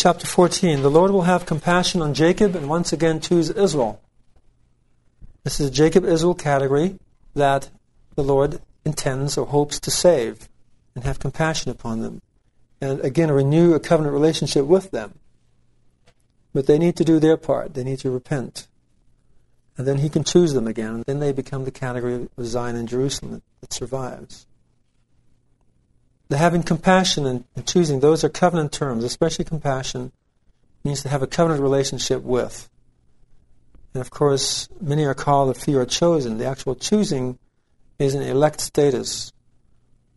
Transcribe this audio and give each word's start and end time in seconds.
chapter 0.00 0.26
14, 0.26 0.80
the 0.80 0.90
Lord 0.90 1.10
will 1.10 1.28
have 1.28 1.44
compassion 1.44 2.00
on 2.00 2.14
Jacob 2.14 2.56
and 2.56 2.70
once 2.70 2.90
again 2.90 3.20
choose 3.20 3.50
Israel. 3.50 4.00
This 5.44 5.60
is 5.60 5.68
a 5.68 5.70
Jacob 5.70 6.06
Israel 6.06 6.34
category 6.34 6.98
that 7.34 7.68
the 8.14 8.24
Lord 8.24 8.62
intends 8.82 9.36
or 9.36 9.44
hopes 9.44 9.78
to 9.80 9.90
save 9.90 10.48
and 10.94 11.04
have 11.04 11.18
compassion 11.18 11.70
upon 11.70 12.00
them. 12.00 12.22
And 12.80 13.00
again, 13.00 13.30
renew 13.30 13.74
a 13.74 13.80
covenant 13.80 14.14
relationship 14.14 14.64
with 14.64 14.90
them. 14.90 15.18
But 16.54 16.66
they 16.66 16.78
need 16.78 16.96
to 16.96 17.04
do 17.04 17.20
their 17.20 17.36
part. 17.36 17.74
They 17.74 17.84
need 17.84 17.98
to 17.98 18.10
repent. 18.10 18.68
And 19.76 19.86
then 19.86 19.98
he 19.98 20.08
can 20.08 20.24
choose 20.24 20.54
them 20.54 20.66
again. 20.66 20.94
And 20.94 21.04
then 21.04 21.20
they 21.20 21.32
become 21.32 21.66
the 21.66 21.70
category 21.70 22.26
of 22.38 22.46
Zion 22.46 22.74
and 22.74 22.88
Jerusalem 22.88 23.42
that 23.60 23.74
survives. 23.74 24.46
The 26.30 26.38
having 26.38 26.62
compassion 26.62 27.26
and, 27.26 27.44
and 27.56 27.66
choosing, 27.66 27.98
those 27.98 28.22
are 28.22 28.28
covenant 28.28 28.70
terms, 28.70 29.02
especially 29.02 29.44
compassion 29.44 30.12
means 30.84 31.02
to 31.02 31.08
have 31.08 31.22
a 31.22 31.26
covenant 31.26 31.60
relationship 31.60 32.22
with. 32.22 32.70
And 33.92 34.00
of 34.00 34.10
course, 34.10 34.68
many 34.80 35.04
are 35.04 35.12
called, 35.12 35.50
a 35.50 35.58
few 35.58 35.76
are 35.80 35.84
chosen. 35.84 36.38
The 36.38 36.44
actual 36.44 36.76
choosing 36.76 37.36
is 37.98 38.14
an 38.14 38.22
elect 38.22 38.60
status 38.60 39.32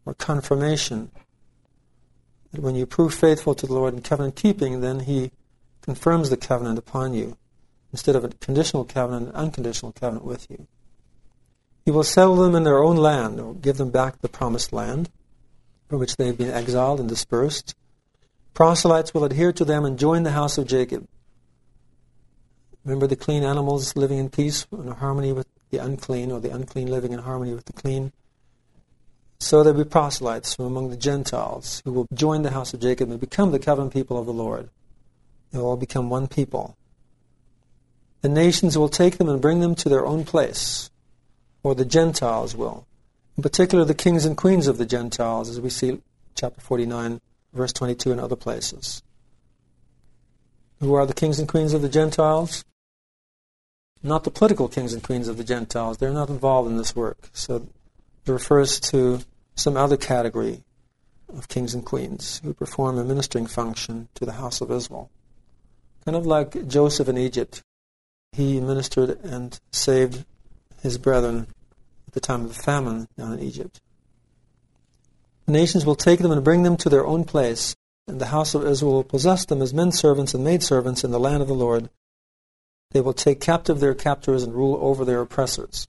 or 0.06 0.14
confirmation. 0.14 1.10
That 2.52 2.62
when 2.62 2.76
you 2.76 2.86
prove 2.86 3.16
faithful 3.16 3.56
to 3.56 3.66
the 3.66 3.74
Lord 3.74 3.96
in 3.96 4.04
covenant 4.04 4.36
keeping, 4.36 4.82
then 4.82 5.00
He 5.00 5.32
confirms 5.82 6.30
the 6.30 6.38
covenant 6.38 6.78
upon 6.78 7.16
you 7.16 7.38
instead 7.92 8.16
of 8.16 8.24
a 8.24 8.30
conditional 8.30 8.86
covenant, 8.86 9.30
an 9.30 9.36
unconditional 9.36 9.92
covenant 9.94 10.26
with 10.26 10.48
you. 10.52 10.68
He 11.86 11.90
will 11.90 12.04
settle 12.04 12.36
them 12.36 12.54
in 12.54 12.66
their 12.66 12.84
own 12.84 12.98
land, 12.98 13.40
or 13.40 13.56
give 13.56 13.78
them 13.78 13.90
back 13.90 14.22
the 14.22 14.30
promised 14.30 14.72
land 14.72 15.10
from 15.94 16.00
which 16.00 16.16
they 16.16 16.26
have 16.26 16.40
been 16.40 16.50
exiled 16.50 17.00
and 17.00 17.08
dispersed. 17.08 17.76
Proselytes 18.56 19.14
will 19.14 19.26
adhere 19.26 19.54
to 19.54 19.64
them 19.64 19.86
and 19.86 20.00
join 20.00 20.24
the 20.24 20.32
house 20.32 20.58
of 20.58 20.66
Jacob. 20.66 21.08
Remember 22.84 23.06
the 23.06 23.16
clean 23.16 23.44
animals 23.44 23.96
living 23.96 24.18
in 24.18 24.32
peace 24.32 24.66
and 24.72 24.92
harmony 24.92 25.32
with 25.32 25.46
the 25.70 25.78
unclean, 25.78 26.32
or 26.32 26.40
the 26.40 26.50
unclean 26.50 26.88
living 26.88 27.14
in 27.14 27.20
harmony 27.20 27.54
with 27.54 27.66
the 27.66 27.74
clean. 27.74 28.12
So 29.38 29.62
there 29.62 29.72
will 29.72 29.84
be 29.84 29.90
proselytes 29.92 30.56
from 30.56 30.66
among 30.66 30.90
the 30.90 30.98
Gentiles 30.98 31.84
who 31.86 31.94
will 31.94 32.08
join 32.12 32.42
the 32.42 32.50
house 32.50 32.74
of 32.74 32.80
Jacob 32.80 33.12
and 33.12 33.20
become 33.20 33.52
the 33.52 33.60
covenant 33.60 33.94
people 33.94 34.18
of 34.18 34.26
the 34.26 34.34
Lord. 34.34 34.72
They 35.52 35.60
will 35.60 35.68
all 35.68 35.78
become 35.78 36.10
one 36.10 36.28
people. 36.28 36.76
The 38.22 38.30
nations 38.30 38.80
will 38.80 38.90
take 38.90 39.20
them 39.20 39.30
and 39.30 39.40
bring 39.40 39.60
them 39.60 39.76
to 39.76 39.90
their 39.90 40.08
own 40.08 40.26
place, 40.26 40.90
or 41.62 41.76
the 41.76 41.86
Gentiles 41.86 42.56
will. 42.56 42.88
In 43.38 43.44
particular, 43.44 43.84
the 43.86 43.94
kings 43.94 44.26
and 44.26 44.38
queens 44.38 44.68
of 44.68 44.78
the 44.78 44.86
Gentiles, 44.86 45.50
as 45.50 45.60
we 45.60 45.70
see 45.70 46.02
chapter 46.36 46.62
49, 46.62 47.20
verse 47.54 47.74
22, 47.74 48.12
and 48.12 48.22
other 48.22 48.36
places. 48.36 49.02
Who 50.80 50.94
are 50.94 51.06
the 51.06 51.14
kings 51.14 51.40
and 51.40 51.48
queens 51.48 51.74
of 51.74 51.82
the 51.82 51.90
Gentiles? 51.90 52.64
not 54.04 54.26
the 54.26 54.32
political 54.32 54.68
kings 54.68 54.94
and 54.94 55.02
queens 55.02 55.30
of 55.30 55.38
the 55.38 55.44
Gentiles. 55.44 55.98
They're 55.98 56.12
not 56.12 56.30
involved 56.30 56.70
in 56.70 56.78
this 56.78 56.96
work. 56.96 57.30
So 57.32 57.68
it 58.26 58.32
refers 58.32 58.80
to 58.92 59.22
some 59.56 59.78
other 59.78 59.98
category 59.98 60.64
of 61.30 61.48
kings 61.48 61.74
and 61.74 61.86
queens 61.86 62.42
who 62.44 62.54
perform 62.54 62.98
a 62.98 63.04
ministering 63.04 63.48
function 63.48 64.10
to 64.16 64.26
the 64.26 64.34
house 64.34 64.60
of 64.60 64.70
Israel. 64.70 65.10
Kind 66.06 66.18
of 66.18 66.26
like 66.26 66.68
Joseph 66.68 67.08
in 67.08 67.18
Egypt. 67.18 67.62
He 68.34 68.60
ministered 68.60 69.24
and 69.24 69.58
saved 69.72 70.26
his 70.82 70.98
brethren 70.98 71.48
at 72.14 72.22
the 72.22 72.28
time 72.28 72.44
of 72.44 72.56
the 72.56 72.62
famine 72.62 73.08
down 73.18 73.34
in 73.34 73.40
Egypt. 73.40 73.82
The 75.48 75.52
nations 75.52 75.84
will 75.84 75.96
take 75.96 76.20
them 76.20 76.32
and 76.32 76.44
bring 76.44 76.62
them 76.62 76.78
to 76.78 76.90
their 76.90 77.06
own 77.06 77.24
place, 77.24 77.76
and 78.08 78.22
the 78.22 78.28
house 78.28 78.54
of 78.54 78.64
Israel 78.66 78.94
will 78.94 79.04
possess 79.04 79.46
them 79.46 79.64
as 79.64 79.74
men 79.74 79.92
servants 79.92 80.36
and 80.36 80.44
maidservants 80.44 81.04
in 81.04 81.10
the 81.10 81.20
land 81.20 81.42
of 81.42 81.48
the 81.48 81.56
Lord, 81.56 81.90
they 82.92 83.02
will 83.02 83.14
take 83.14 83.42
captive 83.42 83.80
their 83.80 83.96
captors 83.96 84.44
and 84.44 84.54
rule 84.54 84.78
over 84.80 85.04
their 85.04 85.22
oppressors. 85.22 85.88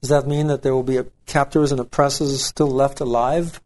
Does 0.00 0.10
that 0.10 0.28
mean 0.28 0.46
that 0.46 0.62
there 0.62 0.74
will 0.74 0.84
be 0.84 1.00
captors 1.26 1.72
and 1.72 1.80
oppressors 1.80 2.44
still 2.44 2.70
left 2.70 3.00
alive? 3.00 3.60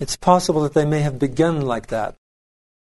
It's 0.00 0.16
possible 0.16 0.62
that 0.62 0.72
they 0.72 0.86
may 0.86 1.00
have 1.00 1.18
begun 1.18 1.60
like 1.60 1.88
that. 1.88 2.16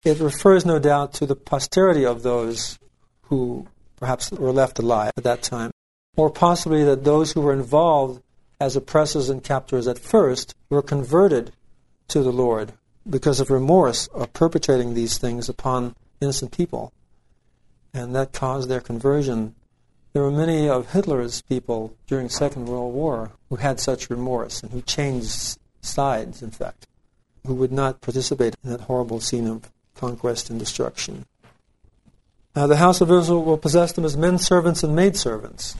It 0.04 0.20
refers, 0.20 0.66
no 0.66 0.80
doubt, 0.80 1.14
to 1.14 1.28
the 1.28 1.36
posterity 1.36 2.06
of 2.06 2.24
those 2.24 2.80
who 3.24 3.68
perhaps 3.98 4.32
were 4.32 4.52
left 4.52 4.80
alive 4.80 5.12
at 5.18 5.24
that 5.24 5.44
time, 5.44 5.72
or 6.16 6.30
possibly 6.30 6.84
that 6.84 7.04
those 7.04 7.32
who 7.32 7.42
were 7.42 7.54
involved 7.54 8.22
as 8.60 8.76
oppressors 8.76 9.30
and 9.30 9.44
captors 9.44 9.88
at 9.88 10.00
first 10.00 10.56
were 10.70 10.82
converted 10.82 11.52
to 12.08 12.22
the 12.22 12.32
Lord 12.32 12.74
because 13.10 13.40
of 13.40 13.50
remorse 13.50 14.08
of 14.08 14.34
perpetrating 14.34 14.94
these 14.94 15.18
things 15.18 15.50
upon 15.50 15.96
innocent 16.22 16.52
people 16.52 16.94
and 17.96 18.14
that 18.14 18.34
caused 18.34 18.70
their 18.70 18.82
conversion. 18.82 19.56
There 20.14 20.24
were 20.24 20.32
many 20.32 20.68
of 20.68 20.92
Hitler's 20.92 21.42
people 21.42 21.96
during 22.08 22.30
Second 22.30 22.66
World 22.66 22.94
War 22.94 23.32
who 23.50 23.56
had 23.56 23.80
such 23.80 24.10
remorse 24.10 24.62
and 24.62 24.72
who 24.72 24.82
changed 24.82 25.58
sides, 25.82 26.42
in 26.42 26.52
fact, 26.52 26.88
who 27.48 27.54
would 27.56 27.72
not 27.72 28.02
participate 28.02 28.56
in 28.64 28.70
that 28.70 28.82
horrible 28.82 29.22
scene 29.22 29.48
of 29.48 29.72
conquest 29.96 30.50
and 30.50 30.60
destruction. 30.60 31.26
Now, 32.56 32.68
the 32.68 32.78
house 32.78 33.02
of 33.02 33.12
Israel 33.12 33.44
will 33.44 33.58
possess 33.58 33.94
them 33.94 34.06
as 34.06 34.18
men 34.18 34.38
servants 34.38 34.84
and 34.84 34.96
maid 34.96 35.16
servants. 35.16 35.76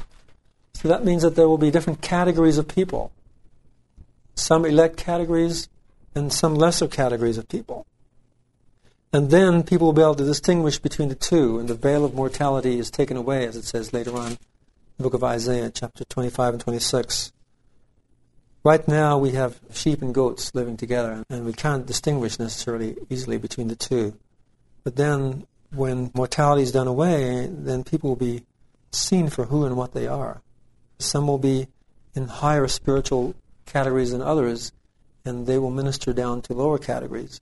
So 0.86 0.90
that 0.90 1.04
means 1.04 1.24
that 1.24 1.36
there 1.36 1.50
will 1.50 1.58
be 1.58 1.72
different 1.72 2.04
categories 2.04 2.60
of 2.60 2.68
people 2.68 3.12
some 4.36 4.66
elect 4.66 4.98
categories 4.98 5.68
and 6.14 6.32
some 6.32 6.54
lesser 6.54 6.88
categories 6.88 7.40
of 7.40 7.50
people. 7.50 7.88
And 9.12 9.32
then 9.32 9.64
people 9.64 9.88
will 9.88 9.94
be 9.94 10.04
able 10.04 10.14
to 10.14 10.24
distinguish 10.26 10.78
between 10.78 11.10
the 11.10 11.16
two, 11.16 11.58
and 11.58 11.68
the 11.68 11.74
veil 11.74 12.06
of 12.06 12.14
mortality 12.14 12.78
is 12.78 12.92
taken 12.92 13.18
away, 13.18 13.48
as 13.48 13.56
it 13.56 13.64
says 13.64 13.94
later 13.94 14.16
on 14.16 14.34
in 14.34 14.38
the 14.98 15.04
book 15.04 15.16
of 15.16 15.24
Isaiah, 15.24 15.72
chapter 15.72 16.04
25 16.04 16.54
and 16.54 16.62
26. 16.62 17.34
Right 18.64 18.88
now, 18.88 19.18
we 19.18 19.32
have 19.32 19.60
sheep 19.74 20.04
and 20.04 20.14
goats 20.14 20.54
living 20.54 20.78
together, 20.78 21.24
and 21.32 21.48
we 21.48 21.54
can't 21.54 21.88
distinguish 21.88 22.38
necessarily 22.38 22.96
easily 23.10 23.40
between 23.40 23.70
the 23.70 23.76
two. 23.76 24.14
But 24.84 24.98
then, 24.98 25.48
when 25.72 26.12
mortality 26.14 26.62
is 26.62 26.72
done 26.72 26.88
away, 26.88 27.48
then 27.50 27.84
people 27.84 28.12
will 28.12 28.18
be 28.18 28.44
seen 28.92 29.30
for 29.30 29.46
who 29.46 29.66
and 29.66 29.76
what 29.76 29.96
they 29.96 30.06
are. 30.06 30.44
Some 31.00 31.28
will 31.28 31.38
be 31.38 31.68
in 32.14 32.28
higher 32.28 32.68
spiritual 32.68 33.36
categories 33.66 34.12
than 34.12 34.22
others, 34.22 34.72
and 35.26 35.48
they 35.48 35.58
will 35.58 35.72
minister 35.72 36.14
down 36.14 36.42
to 36.44 36.54
lower 36.54 36.78
categories. 36.78 37.42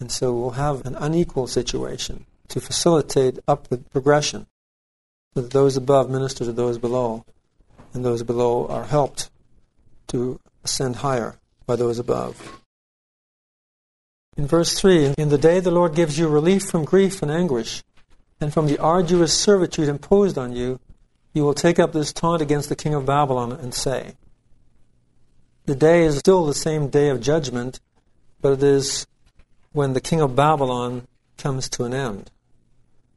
And 0.00 0.10
so 0.10 0.34
we'll 0.34 0.50
have 0.50 0.84
an 0.84 0.96
unequal 0.96 1.46
situation 1.46 2.26
to 2.48 2.60
facilitate 2.60 3.38
upward 3.48 3.90
progression. 3.90 4.46
So 5.34 5.40
that 5.42 5.52
those 5.52 5.76
above 5.76 6.10
minister 6.10 6.44
to 6.44 6.52
those 6.52 6.78
below, 6.78 7.24
and 7.92 8.04
those 8.04 8.22
below 8.22 8.66
are 8.66 8.84
helped 8.84 9.30
to 10.08 10.40
ascend 10.62 10.96
higher 10.96 11.36
by 11.66 11.76
those 11.76 11.98
above. 11.98 12.60
In 14.36 14.46
verse 14.46 14.74
3, 14.78 15.14
in 15.16 15.28
the 15.28 15.38
day 15.38 15.60
the 15.60 15.70
Lord 15.70 15.94
gives 15.94 16.18
you 16.18 16.28
relief 16.28 16.64
from 16.64 16.84
grief 16.84 17.22
and 17.22 17.30
anguish, 17.30 17.82
and 18.40 18.52
from 18.52 18.66
the 18.66 18.78
arduous 18.78 19.32
servitude 19.32 19.88
imposed 19.88 20.36
on 20.36 20.54
you, 20.54 20.80
you 21.34 21.42
will 21.42 21.52
take 21.52 21.78
up 21.80 21.92
this 21.92 22.12
taunt 22.12 22.40
against 22.40 22.68
the 22.68 22.76
king 22.76 22.94
of 22.94 23.04
Babylon 23.04 23.52
and 23.52 23.74
say, 23.74 24.14
The 25.66 25.74
day 25.74 26.04
is 26.04 26.18
still 26.18 26.46
the 26.46 26.54
same 26.54 26.88
day 26.88 27.08
of 27.08 27.20
judgment, 27.20 27.80
but 28.40 28.52
it 28.52 28.62
is 28.62 29.06
when 29.72 29.92
the 29.92 30.00
king 30.00 30.20
of 30.20 30.36
Babylon 30.36 31.08
comes 31.36 31.68
to 31.70 31.84
an 31.84 31.92
end. 31.92 32.30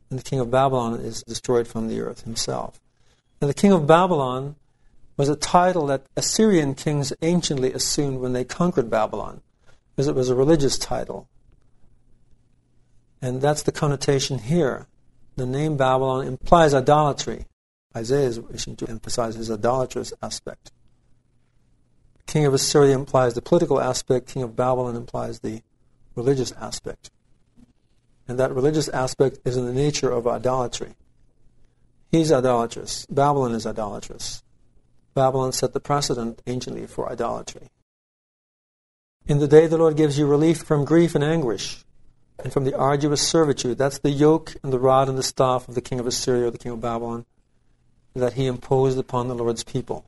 And 0.09 0.19
the 0.19 0.23
king 0.23 0.39
of 0.39 0.50
Babylon 0.50 0.95
is 1.00 1.22
destroyed 1.23 1.67
from 1.67 1.88
the 1.88 2.01
earth 2.01 2.23
himself. 2.23 2.79
And 3.39 3.50
the 3.50 3.53
king 3.53 3.72
of 3.72 3.85
Babylon 3.85 4.56
was 5.16 5.29
a 5.29 5.35
title 5.35 5.85
that 5.88 6.06
Assyrian 6.16 6.73
kings 6.73 7.13
anciently 7.22 7.72
assumed 7.72 8.19
when 8.19 8.33
they 8.33 8.44
conquered 8.44 8.89
Babylon, 8.89 9.41
because 9.95 10.07
it 10.07 10.16
was 10.16 10.29
a 10.29 10.35
religious 10.35 10.79
title. 10.79 11.27
And 13.22 13.41
that's 13.41 13.63
the 13.63 13.71
connotation 13.71 14.39
here. 14.39 14.88
The 15.36 15.45
name 15.45 15.77
Babylon 15.77 16.25
implies 16.25 16.74
idolatry. 16.74 17.45
Isaiah 17.97 18.27
is 18.27 18.39
wishing 18.39 18.75
to 18.77 18.89
emphasize 18.89 19.35
his 19.35 19.49
idolatrous 19.49 20.13
aspect. 20.21 20.71
King 22.27 22.45
of 22.45 22.53
Assyria 22.53 22.94
implies 22.94 23.33
the 23.33 23.41
political 23.41 23.81
aspect, 23.81 24.27
King 24.27 24.44
of 24.44 24.55
Babylon 24.55 24.95
implies 24.95 25.39
the 25.39 25.61
religious 26.15 26.51
aspect. 26.53 27.09
And 28.27 28.38
that 28.39 28.53
religious 28.53 28.89
aspect 28.89 29.39
is 29.45 29.57
in 29.57 29.65
the 29.65 29.73
nature 29.73 30.11
of 30.11 30.27
idolatry. 30.27 30.95
He's 32.11 32.31
idolatrous. 32.31 33.05
Babylon 33.07 33.53
is 33.53 33.65
idolatrous. 33.65 34.43
Babylon 35.15 35.51
set 35.51 35.73
the 35.73 35.79
precedent 35.79 36.41
anciently 36.45 36.85
for 36.85 37.11
idolatry. 37.11 37.69
In 39.25 39.39
the 39.39 39.47
day 39.47 39.65
the 39.67 39.77
Lord 39.77 39.97
gives 39.97 40.19
you 40.19 40.27
relief 40.27 40.59
from 40.59 40.85
grief 40.85 41.15
and 41.15 41.23
anguish, 41.23 41.83
and 42.38 42.53
from 42.53 42.65
the 42.65 42.77
arduous 42.77 43.27
servitude. 43.27 43.79
That's 43.79 43.97
the 43.97 44.11
yoke 44.11 44.55
and 44.61 44.71
the 44.71 44.79
rod 44.79 45.09
and 45.09 45.17
the 45.17 45.23
staff 45.23 45.67
of 45.67 45.73
the 45.73 45.81
king 45.81 46.00
of 46.00 46.05
Assyria 46.05 46.47
or 46.47 46.51
the 46.51 46.59
king 46.59 46.71
of 46.71 46.81
Babylon 46.81 47.25
that 48.17 48.33
he 48.33 48.45
imposed 48.45 48.97
upon 48.97 49.27
the 49.27 49.35
Lord's 49.35 49.63
people. 49.63 50.05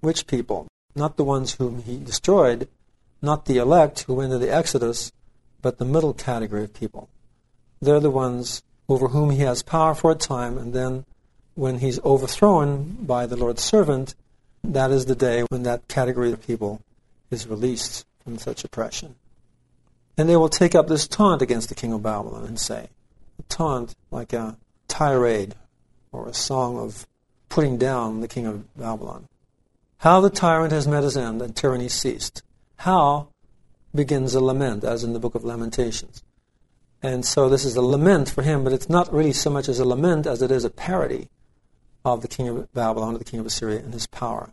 Which 0.00 0.26
people? 0.26 0.68
Not 0.94 1.16
the 1.16 1.24
ones 1.24 1.54
whom 1.54 1.82
he 1.82 1.98
destroyed, 1.98 2.68
not 3.20 3.46
the 3.46 3.58
elect 3.58 4.02
who 4.02 4.14
went 4.14 4.32
into 4.32 4.44
the 4.44 4.54
Exodus, 4.54 5.12
but 5.62 5.78
the 5.78 5.84
middle 5.84 6.14
category 6.14 6.64
of 6.64 6.74
people. 6.74 7.08
They're 7.80 8.00
the 8.00 8.10
ones 8.10 8.62
over 8.88 9.08
whom 9.08 9.30
he 9.30 9.38
has 9.38 9.62
power 9.62 9.94
for 9.94 10.10
a 10.10 10.14
time, 10.14 10.58
and 10.58 10.72
then 10.72 11.04
when 11.54 11.78
he's 11.78 12.00
overthrown 12.00 12.96
by 13.00 13.26
the 13.26 13.36
Lord's 13.36 13.62
servant, 13.62 14.14
that 14.62 14.90
is 14.90 15.06
the 15.06 15.16
day 15.16 15.42
when 15.48 15.62
that 15.64 15.88
category 15.88 16.32
of 16.32 16.46
people 16.46 16.80
is 17.30 17.46
released 17.46 18.04
from 18.22 18.38
such 18.38 18.64
oppression. 18.64 19.16
And 20.16 20.28
they 20.28 20.36
will 20.36 20.48
take 20.48 20.74
up 20.74 20.88
this 20.88 21.08
taunt 21.08 21.42
against 21.42 21.68
the 21.68 21.74
king 21.74 21.92
of 21.92 22.02
Babylon 22.02 22.44
and 22.44 22.58
say, 22.58 22.88
a 23.38 23.42
taunt 23.48 23.94
like 24.10 24.32
a 24.32 24.56
tirade 24.88 25.54
or 26.12 26.28
a 26.28 26.34
song 26.34 26.78
of 26.78 27.06
putting 27.48 27.78
down 27.78 28.20
the 28.20 28.28
king 28.28 28.46
of 28.46 28.76
Babylon. 28.76 29.28
How 29.98 30.20
the 30.20 30.30
tyrant 30.30 30.72
has 30.72 30.86
met 30.86 31.04
his 31.04 31.16
end 31.16 31.40
and 31.40 31.54
tyranny 31.54 31.88
ceased. 31.88 32.42
How 32.76 33.28
begins 33.94 34.34
a 34.34 34.40
lament, 34.40 34.84
as 34.84 35.02
in 35.02 35.12
the 35.12 35.18
book 35.18 35.34
of 35.34 35.44
Lamentations. 35.44 36.22
And 37.02 37.24
so 37.24 37.48
this 37.48 37.64
is 37.64 37.76
a 37.76 37.82
lament 37.82 38.28
for 38.28 38.42
him, 38.42 38.64
but 38.64 38.72
it's 38.72 38.88
not 38.88 39.12
really 39.12 39.32
so 39.32 39.50
much 39.50 39.68
as 39.68 39.78
a 39.78 39.84
lament 39.84 40.26
as 40.26 40.42
it 40.42 40.50
is 40.50 40.64
a 40.64 40.70
parody 40.70 41.28
of 42.04 42.22
the 42.22 42.28
king 42.28 42.48
of 42.48 42.72
Babylon, 42.72 43.14
or 43.14 43.18
the 43.18 43.24
king 43.24 43.40
of 43.40 43.46
Assyria, 43.46 43.78
and 43.80 43.92
his 43.92 44.06
power. 44.06 44.52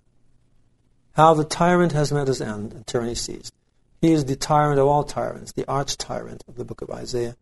How 1.14 1.34
the 1.34 1.44
tyrant 1.44 1.92
has 1.92 2.12
met 2.12 2.28
his 2.28 2.42
end 2.42 2.74
and 2.74 2.88
tyranny 2.88 3.16
ceased. 3.16 3.54
He 4.02 4.12
is 4.12 4.26
the 4.26 4.36
tyrant 4.36 4.80
of 4.80 4.88
all 4.88 5.04
tyrants, 5.04 5.52
the 5.52 5.68
arch 5.68 5.98
tyrant 5.98 6.44
of 6.48 6.56
the 6.56 6.66
book 6.66 6.82
of 6.82 6.90
Isaiah. 6.90 7.38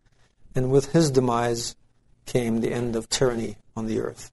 And 0.54 0.70
with 0.70 0.92
his 0.92 1.10
demise 1.10 1.74
came 2.26 2.60
the 2.60 2.72
end 2.72 2.94
of 2.94 3.08
tyranny 3.08 3.56
on 3.76 3.86
the 3.86 4.00
earth. 4.00 4.32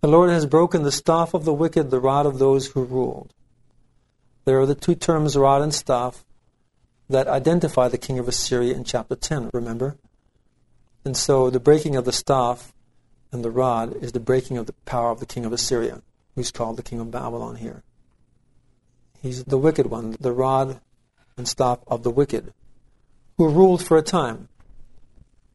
The 0.00 0.08
Lord 0.08 0.30
has 0.30 0.46
broken 0.46 0.82
the 0.82 0.92
staff 0.92 1.34
of 1.34 1.44
the 1.44 1.52
wicked, 1.52 1.90
the 1.90 2.00
rod 2.00 2.26
of 2.26 2.38
those 2.38 2.68
who 2.68 2.84
ruled. 2.84 3.32
There 4.44 4.58
are 4.60 4.66
the 4.66 4.74
two 4.74 4.94
terms, 4.94 5.36
rod 5.36 5.62
and 5.62 5.72
staff, 5.72 6.24
that 7.08 7.28
identify 7.28 7.88
the 7.88 7.98
king 7.98 8.18
of 8.18 8.26
Assyria 8.26 8.74
in 8.74 8.84
chapter 8.84 9.14
10, 9.14 9.50
remember? 9.52 9.96
And 11.04 11.16
so 11.16 11.50
the 11.50 11.60
breaking 11.60 11.96
of 11.96 12.04
the 12.04 12.12
staff 12.12 12.72
and 13.30 13.44
the 13.44 13.50
rod 13.50 13.96
is 14.02 14.12
the 14.12 14.20
breaking 14.20 14.58
of 14.58 14.66
the 14.66 14.74
power 14.84 15.10
of 15.10 15.20
the 15.20 15.26
king 15.26 15.44
of 15.44 15.52
Assyria, 15.52 16.02
who's 16.34 16.50
called 16.50 16.76
the 16.76 16.82
king 16.82 17.00
of 17.00 17.10
Babylon 17.10 17.56
here. 17.56 17.82
He's 19.20 19.44
the 19.44 19.58
wicked 19.58 19.86
one, 19.86 20.16
the 20.18 20.32
rod 20.32 20.80
and 21.36 21.46
staff 21.46 21.78
of 21.86 22.02
the 22.02 22.10
wicked, 22.10 22.52
who 23.38 23.48
ruled 23.48 23.84
for 23.84 23.96
a 23.96 24.02
time. 24.02 24.48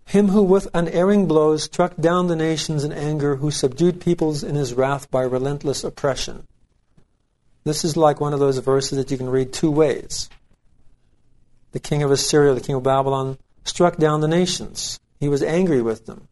Him 0.08 0.30
who 0.30 0.42
with 0.42 0.70
unerring 0.74 1.28
blows 1.28 1.64
struck 1.64 1.98
down 1.98 2.28
the 2.28 2.36
nations 2.36 2.86
in 2.86 2.94
anger, 2.94 3.36
who 3.36 3.52
subdued 3.52 4.00
peoples 4.00 4.42
in 4.42 4.56
his 4.56 4.74
wrath 4.74 5.12
by 5.12 5.24
relentless 5.24 5.84
oppression. 5.84 6.48
This 7.66 7.84
is 7.84 7.98
like 7.98 8.22
one 8.22 8.34
of 8.34 8.40
those 8.40 8.58
verses 8.60 8.98
that 8.98 9.12
you 9.12 9.18
can 9.18 9.30
read 9.30 9.52
two 9.52 9.70
ways. 9.70 10.30
The 11.74 11.82
king 11.82 12.04
of 12.04 12.12
Assyria, 12.12 12.54
the 12.54 12.62
king 12.62 12.76
of 12.76 12.84
Babylon, 12.84 13.38
struck 13.66 13.98
down 13.98 14.22
the 14.22 14.30
nations. 14.30 14.98
He 15.20 15.28
was 15.28 15.44
angry 15.44 15.82
with 15.82 16.06
them. 16.06 16.30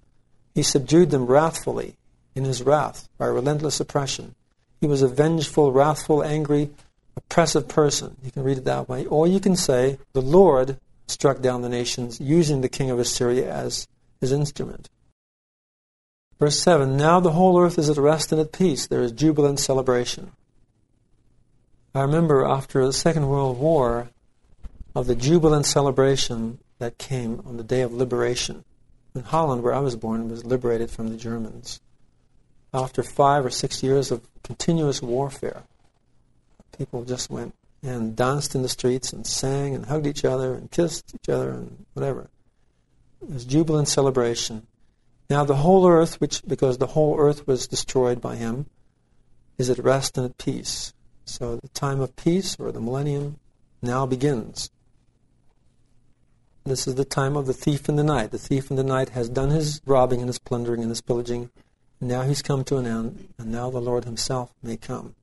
He 0.54 0.64
subdued 0.64 1.10
them 1.10 1.26
wrathfully 1.26 1.98
in 2.34 2.46
his 2.46 2.64
wrath 2.64 3.10
by 3.18 3.26
relentless 3.26 3.82
oppression. 3.82 4.36
He 4.80 4.88
was 4.88 5.02
a 5.02 5.10
vengeful, 5.10 5.74
wrathful, 5.74 6.24
angry, 6.24 6.70
oppressive 7.18 7.68
person. 7.68 8.16
You 8.24 8.32
can 8.32 8.44
read 8.44 8.60
it 8.60 8.66
that 8.66 8.88
way. 8.88 9.06
Or 9.06 9.28
you 9.28 9.42
can 9.42 9.58
say, 9.58 9.98
the 10.14 10.22
Lord 10.22 10.78
struck 11.08 11.42
down 11.42 11.62
the 11.62 11.70
nations 11.70 12.20
using 12.20 12.62
the 12.62 12.70
king 12.70 12.90
of 12.90 13.00
Assyria 13.00 13.52
as 13.52 13.88
his 14.20 14.32
instrument. 14.32 14.90
Verse 16.40 16.60
7 16.60 16.98
Now 16.98 17.20
the 17.20 17.32
whole 17.32 17.60
earth 17.60 17.78
is 17.78 17.90
at 17.90 17.98
rest 17.98 18.32
and 18.32 18.42
at 18.42 18.52
peace. 18.52 18.88
There 18.88 19.02
is 19.02 19.12
jubilant 19.12 19.60
celebration. 19.60 20.32
I 21.94 22.02
remember 22.02 22.46
after 22.46 22.86
the 22.86 22.94
Second 22.94 23.28
World 23.28 23.58
War 23.58 24.10
of 24.94 25.08
the 25.08 25.16
jubilant 25.16 25.66
celebration 25.66 26.60
that 26.80 26.98
came 26.98 27.42
on 27.46 27.58
the 27.58 27.64
day 27.64 27.82
of 27.82 27.94
liberation. 27.94 28.66
In 29.14 29.24
Holland, 29.24 29.64
where 29.64 29.74
I 29.74 29.80
was 29.80 29.96
born, 29.96 30.30
was 30.30 30.46
liberated 30.46 30.90
from 30.92 31.08
the 31.08 31.16
Germans. 31.16 31.80
After 32.74 33.02
five 33.02 33.46
or 33.46 33.50
six 33.50 33.82
years 33.82 34.12
of 34.12 34.28
continuous 34.44 35.02
warfare, 35.02 35.64
people 36.78 37.06
just 37.06 37.30
went 37.30 37.56
and 37.86 38.16
danced 38.16 38.56
in 38.56 38.62
the 38.62 38.70
streets 38.70 39.14
and 39.14 39.26
sang 39.26 39.76
and 39.76 39.86
hugged 39.86 40.08
each 40.08 40.26
other 40.26 40.54
and 40.54 40.72
kissed 40.72 41.14
each 41.16 41.30
other 41.30 41.52
and 41.52 41.86
whatever. 41.94 42.30
It 43.22 43.30
was 43.30 43.46
jubilant 43.46 43.88
celebration. 43.88 44.68
Now 45.30 45.44
the 45.44 45.58
whole 45.58 45.88
earth, 45.88 46.20
which 46.20 46.44
because 46.48 46.78
the 46.78 46.88
whole 46.88 47.20
earth 47.20 47.48
was 47.48 47.68
destroyed 47.68 48.22
by 48.22 48.36
him, 48.36 48.68
is 49.58 49.70
at 49.70 49.80
rest 49.80 50.18
and 50.18 50.26
at 50.26 50.38
peace. 50.38 50.94
So 51.26 51.56
the 51.58 51.70
time 51.70 52.02
of 52.02 52.16
peace, 52.16 52.56
or 52.60 52.72
the 52.72 52.82
millennium, 52.82 53.40
now 53.82 54.06
begins. 54.06 54.70
This 56.66 56.88
is 56.88 56.96
the 56.96 57.06
time 57.06 57.36
of 57.36 57.46
the 57.46 57.54
thief 57.54 57.88
in 57.90 57.96
the 57.96 58.04
night. 58.04 58.32
The 58.32 58.38
thief 58.38 58.70
in 58.70 58.76
the 58.76 58.84
night 58.84 59.10
has 59.10 59.30
done 59.30 59.50
his 59.50 59.82
robbing 59.86 60.20
and 60.20 60.30
his 60.30 60.40
plundering 60.40 60.82
and 60.82 60.90
his 60.90 61.02
pillaging. 61.02 61.50
Now 62.02 62.24
he's 62.24 62.42
come 62.42 62.64
to 62.66 62.78
an 62.78 62.86
end, 62.86 63.30
and 63.38 63.52
now 63.52 63.70
the 63.70 63.80
Lord 63.80 64.06
himself 64.06 64.54
may 64.62 64.78
come. 64.78 65.16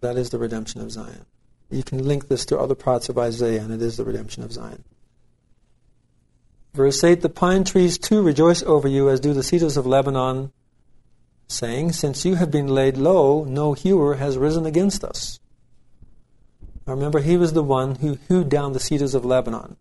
That 0.00 0.16
is 0.16 0.30
the 0.30 0.38
redemption 0.38 0.80
of 0.80 0.90
Zion. 0.90 1.26
You 1.70 1.82
can 1.82 2.06
link 2.06 2.28
this 2.28 2.46
to 2.46 2.58
other 2.58 2.74
parts 2.74 3.08
of 3.08 3.18
Isaiah, 3.18 3.62
and 3.62 3.72
it 3.72 3.82
is 3.82 3.96
the 3.96 4.04
redemption 4.04 4.42
of 4.42 4.52
Zion. 4.52 4.84
Verse 6.74 7.02
8 7.02 7.22
The 7.22 7.28
pine 7.28 7.64
trees 7.64 7.98
too 7.98 8.22
rejoice 8.22 8.62
over 8.62 8.86
you, 8.86 9.08
as 9.08 9.20
do 9.20 9.32
the 9.32 9.42
cedars 9.42 9.76
of 9.76 9.86
Lebanon 9.86 10.52
saying, 11.48 11.92
Since 11.92 12.24
you 12.24 12.34
have 12.36 12.50
been 12.50 12.68
laid 12.68 12.96
low, 12.96 13.44
no 13.44 13.72
hewer 13.72 14.16
has 14.16 14.38
risen 14.38 14.66
against 14.66 15.02
us. 15.02 15.40
Remember, 16.86 17.20
he 17.20 17.36
was 17.36 17.52
the 17.52 17.64
one 17.64 17.96
who 17.96 18.18
hewed 18.28 18.48
down 18.48 18.72
the 18.72 18.80
cedars 18.80 19.14
of 19.14 19.24
Lebanon. 19.24 19.76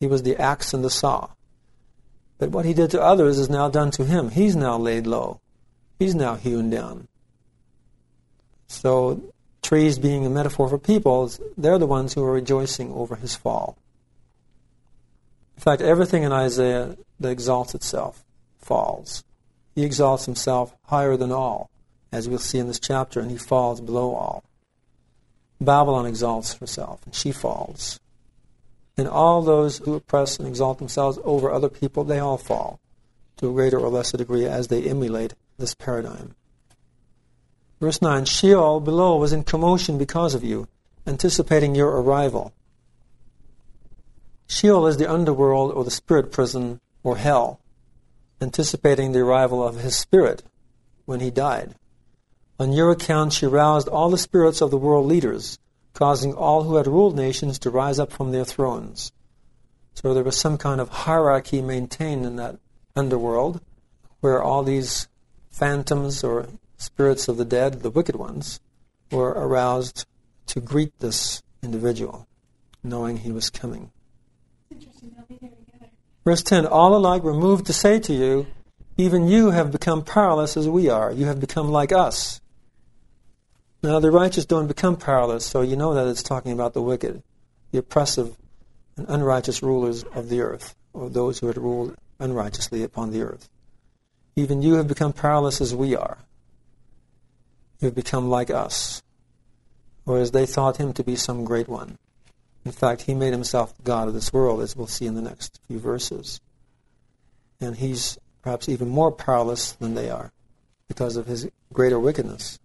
He 0.00 0.06
was 0.06 0.22
the 0.22 0.36
axe 0.36 0.74
and 0.74 0.84
the 0.84 0.90
saw. 0.90 1.30
But 2.38 2.50
what 2.50 2.66
he 2.66 2.74
did 2.74 2.90
to 2.90 3.00
others 3.00 3.38
is 3.38 3.48
now 3.48 3.70
done 3.70 3.90
to 3.92 4.04
him. 4.04 4.30
He's 4.30 4.56
now 4.56 4.76
laid 4.76 5.06
low. 5.06 5.40
He's 5.98 6.14
now 6.14 6.34
hewn 6.34 6.68
down. 6.68 7.08
So, 8.66 9.33
trees 9.64 9.98
being 9.98 10.24
a 10.24 10.30
metaphor 10.30 10.68
for 10.68 10.78
people, 10.78 11.30
they're 11.56 11.78
the 11.78 11.86
ones 11.86 12.12
who 12.12 12.22
are 12.22 12.32
rejoicing 12.32 12.92
over 12.92 13.16
his 13.16 13.34
fall. 13.34 13.76
In 15.56 15.62
fact, 15.62 15.82
everything 15.82 16.22
in 16.22 16.32
Isaiah 16.32 16.96
that 17.18 17.30
exalts 17.30 17.74
itself 17.74 18.24
falls. 18.58 19.24
He 19.74 19.84
exalts 19.84 20.26
himself 20.26 20.76
higher 20.84 21.16
than 21.16 21.32
all, 21.32 21.70
as 22.12 22.28
we'll 22.28 22.38
see 22.38 22.58
in 22.58 22.68
this 22.68 22.78
chapter, 22.78 23.20
and 23.20 23.30
he 23.30 23.36
falls 23.36 23.80
below 23.80 24.14
all. 24.14 24.44
Babylon 25.60 26.06
exalts 26.06 26.54
herself, 26.54 27.00
and 27.06 27.14
she 27.14 27.32
falls. 27.32 27.98
And 28.96 29.08
all 29.08 29.42
those 29.42 29.78
who 29.78 29.94
oppress 29.94 30.38
and 30.38 30.46
exalt 30.46 30.78
themselves 30.78 31.18
over 31.24 31.50
other 31.50 31.68
people, 31.68 32.04
they 32.04 32.18
all 32.18 32.38
fall 32.38 32.78
to 33.38 33.48
a 33.48 33.52
greater 33.52 33.78
or 33.78 33.88
lesser 33.88 34.16
degree 34.16 34.46
as 34.46 34.68
they 34.68 34.84
emulate 34.84 35.34
this 35.58 35.74
paradigm. 35.74 36.34
Verse 37.84 38.00
9 38.00 38.24
Sheol 38.24 38.80
below 38.80 39.16
was 39.16 39.34
in 39.34 39.44
commotion 39.44 39.98
because 39.98 40.34
of 40.34 40.42
you, 40.42 40.68
anticipating 41.06 41.74
your 41.74 41.90
arrival. 42.00 42.54
Sheol 44.46 44.86
is 44.86 44.96
the 44.96 45.12
underworld 45.12 45.70
or 45.70 45.84
the 45.84 45.90
spirit 45.90 46.32
prison 46.32 46.80
or 47.02 47.18
hell 47.18 47.60
anticipating 48.40 49.12
the 49.12 49.18
arrival 49.18 49.62
of 49.62 49.80
his 49.80 49.98
spirit 49.98 50.42
when 51.04 51.20
he 51.20 51.30
died. 51.30 51.74
On 52.58 52.72
your 52.72 52.90
account, 52.90 53.34
she 53.34 53.44
roused 53.44 53.88
all 53.88 54.08
the 54.08 54.16
spirits 54.16 54.62
of 54.62 54.70
the 54.70 54.78
world 54.78 55.04
leaders, 55.04 55.58
causing 55.92 56.32
all 56.32 56.62
who 56.62 56.76
had 56.76 56.86
ruled 56.86 57.14
nations 57.14 57.58
to 57.58 57.68
rise 57.68 57.98
up 57.98 58.10
from 58.10 58.32
their 58.32 58.46
thrones. 58.46 59.12
So 59.92 60.14
there 60.14 60.24
was 60.24 60.38
some 60.38 60.56
kind 60.56 60.80
of 60.80 60.88
hierarchy 60.88 61.60
maintained 61.60 62.24
in 62.24 62.36
that 62.36 62.56
underworld 62.96 63.60
where 64.20 64.42
all 64.42 64.62
these 64.62 65.06
phantoms 65.50 66.24
or 66.24 66.48
spirits 66.84 67.28
of 67.28 67.36
the 67.36 67.44
dead, 67.44 67.82
the 67.82 67.90
wicked 67.90 68.16
ones, 68.16 68.60
were 69.10 69.30
aroused 69.30 70.06
to 70.46 70.60
greet 70.60 70.98
this 71.00 71.42
individual, 71.62 72.26
knowing 72.82 73.18
he 73.18 73.32
was 73.32 73.50
coming. 73.50 73.90
Verse 76.24 76.42
10 76.42 76.66
All 76.66 76.94
alike 76.94 77.22
were 77.22 77.34
moved 77.34 77.66
to 77.66 77.72
say 77.72 77.98
to 78.00 78.12
you, 78.12 78.46
Even 78.96 79.28
you 79.28 79.50
have 79.50 79.72
become 79.72 80.04
powerless 80.04 80.56
as 80.56 80.68
we 80.68 80.88
are. 80.88 81.12
You 81.12 81.26
have 81.26 81.40
become 81.40 81.68
like 81.68 81.92
us. 81.92 82.40
Now, 83.82 84.00
the 84.00 84.10
righteous 84.10 84.46
don't 84.46 84.66
become 84.66 84.96
powerless, 84.96 85.44
so 85.44 85.60
you 85.60 85.76
know 85.76 85.92
that 85.92 86.06
it's 86.06 86.22
talking 86.22 86.52
about 86.52 86.72
the 86.72 86.80
wicked, 86.80 87.22
the 87.70 87.78
oppressive 87.78 88.34
and 88.96 89.06
unrighteous 89.08 89.62
rulers 89.62 90.04
of 90.14 90.30
the 90.30 90.40
earth, 90.40 90.74
or 90.94 91.10
those 91.10 91.38
who 91.38 91.48
had 91.48 91.58
ruled 91.58 91.94
unrighteously 92.18 92.82
upon 92.82 93.10
the 93.10 93.20
earth. 93.20 93.48
Even 94.36 94.62
you 94.62 94.74
have 94.74 94.88
become 94.88 95.12
powerless 95.12 95.60
as 95.60 95.74
we 95.74 95.94
are. 95.94 96.18
Have 97.84 97.94
become 97.94 98.30
like 98.30 98.48
us, 98.48 99.02
whereas 100.04 100.30
they 100.30 100.46
thought 100.46 100.78
him 100.78 100.94
to 100.94 101.04
be 101.04 101.16
some 101.16 101.44
great 101.44 101.68
one. 101.68 101.98
In 102.64 102.72
fact, 102.72 103.02
he 103.02 103.12
made 103.12 103.34
himself 103.34 103.74
God 103.84 104.08
of 104.08 104.14
this 104.14 104.32
world, 104.32 104.62
as 104.62 104.74
we'll 104.74 104.86
see 104.86 105.04
in 105.04 105.14
the 105.14 105.20
next 105.20 105.60
few 105.68 105.78
verses. 105.78 106.40
And 107.60 107.76
he's 107.76 108.16
perhaps 108.40 108.70
even 108.70 108.88
more 108.88 109.12
powerless 109.12 109.72
than 109.72 109.94
they 109.94 110.08
are 110.08 110.32
because 110.88 111.18
of 111.18 111.26
his 111.26 111.46
greater 111.74 112.00
wickedness. 112.00 112.58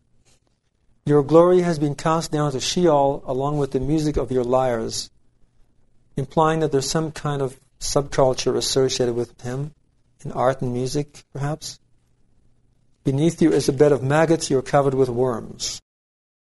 Your 1.06 1.22
glory 1.22 1.64
has 1.64 1.80
been 1.80 1.96
cast 1.96 2.32
down 2.32 2.54
to 2.54 2.62
Sheol 2.62 3.22
along 3.26 3.58
with 3.58 3.72
the 3.72 3.82
music 3.82 4.16
of 4.16 4.32
your 4.32 4.46
lyres. 4.46 5.12
implying 6.16 6.62
that 6.62 6.72
there's 6.72 6.90
some 6.90 7.12
kind 7.12 7.42
of 7.42 7.60
subculture 7.80 8.56
associated 8.56 9.16
with 9.16 9.42
him 9.42 9.74
in 10.24 10.32
art 10.32 10.62
and 10.62 10.72
music, 10.74 11.24
perhaps. 11.34 11.80
Beneath 13.04 13.42
you 13.42 13.52
is 13.52 13.70
a 13.70 13.74
bed 13.74 13.92
of 13.92 14.04
maggots, 14.04 14.50
you're 14.50 14.62
covered 14.62 14.94
with 14.94 15.10
worms. 15.10 15.82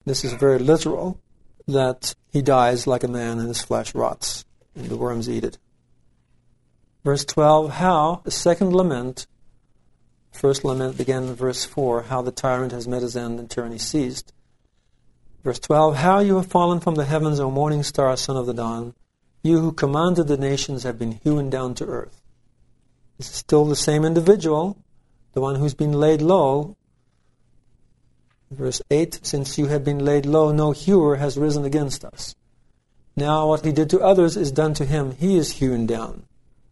This 0.06 0.24
is 0.24 0.34
very 0.34 0.60
literal, 0.60 1.20
that 1.68 2.16
he 2.32 2.42
dies 2.42 2.88
like 2.88 3.04
a 3.04 3.08
man 3.08 3.40
and 3.40 3.48
his 3.48 3.62
flesh 3.62 3.94
rots, 3.94 4.46
and 4.76 4.88
the 4.88 4.98
worms 4.98 5.30
eat 5.30 5.44
it. 5.44 5.58
Verse 7.04 7.24
12, 7.26 7.72
how, 7.72 8.22
the 8.24 8.32
second 8.32 8.76
lament, 8.76 9.28
first 10.32 10.66
lament 10.66 10.98
began 10.98 11.24
in 11.24 11.36
verse 11.36 11.66
4, 11.66 12.04
how 12.04 12.22
the 12.22 12.32
tyrant 12.32 12.72
has 12.72 12.88
met 12.88 13.02
his 13.02 13.16
end 13.16 13.40
and 13.40 13.50
tyranny 13.50 13.78
ceased. 13.78 14.34
Verse 15.44 15.60
12, 15.60 15.96
how 15.96 16.20
you 16.20 16.36
have 16.36 16.48
fallen 16.48 16.80
from 16.80 16.96
the 16.96 17.06
heavens, 17.06 17.40
O 17.40 17.50
morning 17.50 17.84
star, 17.84 18.16
son 18.18 18.36
of 18.36 18.46
the 18.46 18.54
dawn. 18.54 18.94
You 19.42 19.60
who 19.60 19.72
commanded 19.72 20.28
the 20.28 20.38
nations 20.38 20.84
have 20.84 21.00
been 21.00 21.14
hewn 21.24 21.50
down 21.50 21.76
to 21.76 21.86
earth. 21.86 22.22
This 23.18 23.30
is 23.30 23.36
still 23.36 23.66
the 23.66 23.76
same 23.76 24.04
individual, 24.04 24.78
the 25.34 25.42
one 25.42 25.56
who's 25.56 25.74
been 25.74 25.94
laid 25.94 26.22
low. 26.22 26.76
Verse 28.52 28.82
8, 28.90 29.20
since 29.24 29.58
you 29.58 29.68
have 29.68 29.84
been 29.84 30.04
laid 30.04 30.26
low, 30.26 30.52
no 30.52 30.72
hewer 30.72 31.18
has 31.18 31.38
risen 31.38 31.66
against 31.66 32.04
us. 32.04 32.36
Now 33.16 33.48
what 33.48 33.66
he 33.66 33.72
did 33.72 33.90
to 33.92 34.02
others 34.02 34.38
is 34.38 34.52
done 34.52 34.74
to 34.76 34.86
him. 34.86 35.12
He 35.12 35.38
is 35.38 35.58
hewn 35.58 35.86
down. 35.86 36.24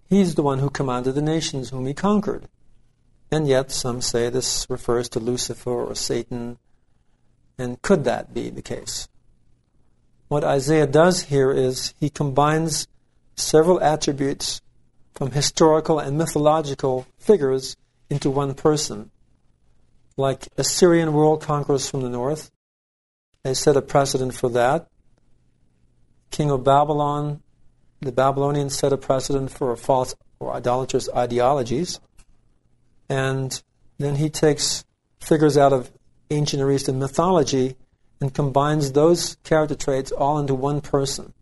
He's 0.09 0.35
the 0.35 0.43
one 0.43 0.59
who 0.59 0.69
commanded 0.69 1.15
the 1.15 1.21
nations 1.21 1.69
whom 1.69 1.85
he 1.85 1.93
conquered. 1.93 2.47
And 3.29 3.47
yet 3.47 3.71
some 3.71 4.01
say 4.01 4.29
this 4.29 4.65
refers 4.69 5.09
to 5.09 5.19
Lucifer 5.19 5.69
or 5.69 5.95
Satan. 5.95 6.57
And 7.57 7.81
could 7.81 8.05
that 8.05 8.33
be 8.33 8.49
the 8.49 8.61
case? 8.61 9.07
What 10.29 10.43
Isaiah 10.43 10.87
does 10.87 11.23
here 11.23 11.51
is 11.51 11.93
he 11.99 12.09
combines 12.09 12.87
several 13.35 13.81
attributes 13.81 14.61
from 15.13 15.31
historical 15.31 15.99
and 15.99 16.17
mythological 16.17 17.07
figures 17.17 17.75
into 18.09 18.29
one 18.29 18.53
person. 18.53 19.11
Like 20.15 20.47
Assyrian 20.57 21.13
world 21.13 21.41
conquerors 21.41 21.89
from 21.89 22.01
the 22.01 22.09
north, 22.09 22.51
they 23.43 23.53
set 23.53 23.77
a 23.77 23.81
precedent 23.81 24.33
for 24.33 24.49
that. 24.49 24.87
King 26.31 26.51
of 26.51 26.63
Babylon 26.63 27.41
the 27.99 28.11
Babylonians 28.11 28.77
set 28.77 28.93
a 28.93 28.97
precedent 28.97 29.51
for 29.51 29.75
false 29.75 30.15
or 30.39 30.53
idolatrous 30.53 31.09
ideologies. 31.15 31.99
And 33.09 33.61
then 33.97 34.15
he 34.15 34.29
takes 34.29 34.85
figures 35.19 35.57
out 35.57 35.73
of 35.73 35.91
ancient 36.29 36.59
Near 36.59 36.71
Eastern 36.71 36.99
mythology 36.99 37.75
and 38.21 38.33
combines 38.33 38.91
those 38.91 39.37
character 39.43 39.75
traits 39.75 40.11
all 40.11 40.37
into 40.37 40.53
one 40.53 40.81
person. 40.81 41.33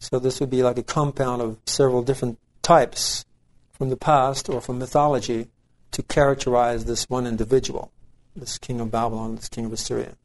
So 0.00 0.18
this 0.18 0.40
would 0.40 0.50
be 0.50 0.62
like 0.62 0.76
a 0.76 0.82
compound 0.82 1.40
of 1.40 1.58
several 1.66 2.02
different 2.02 2.38
types 2.60 3.24
from 3.72 3.88
the 3.88 3.96
past 3.96 4.48
or 4.48 4.60
from 4.60 4.78
mythology 4.78 5.48
to 5.94 6.02
characterize 6.02 6.84
this 6.84 7.08
one 7.08 7.26
individual, 7.26 7.90
this 8.36 8.58
king 8.58 8.80
of 8.80 8.90
Babylon, 8.90 9.36
this 9.36 9.48
king 9.48 9.64
of 9.64 9.72
Assyria. 9.72 10.16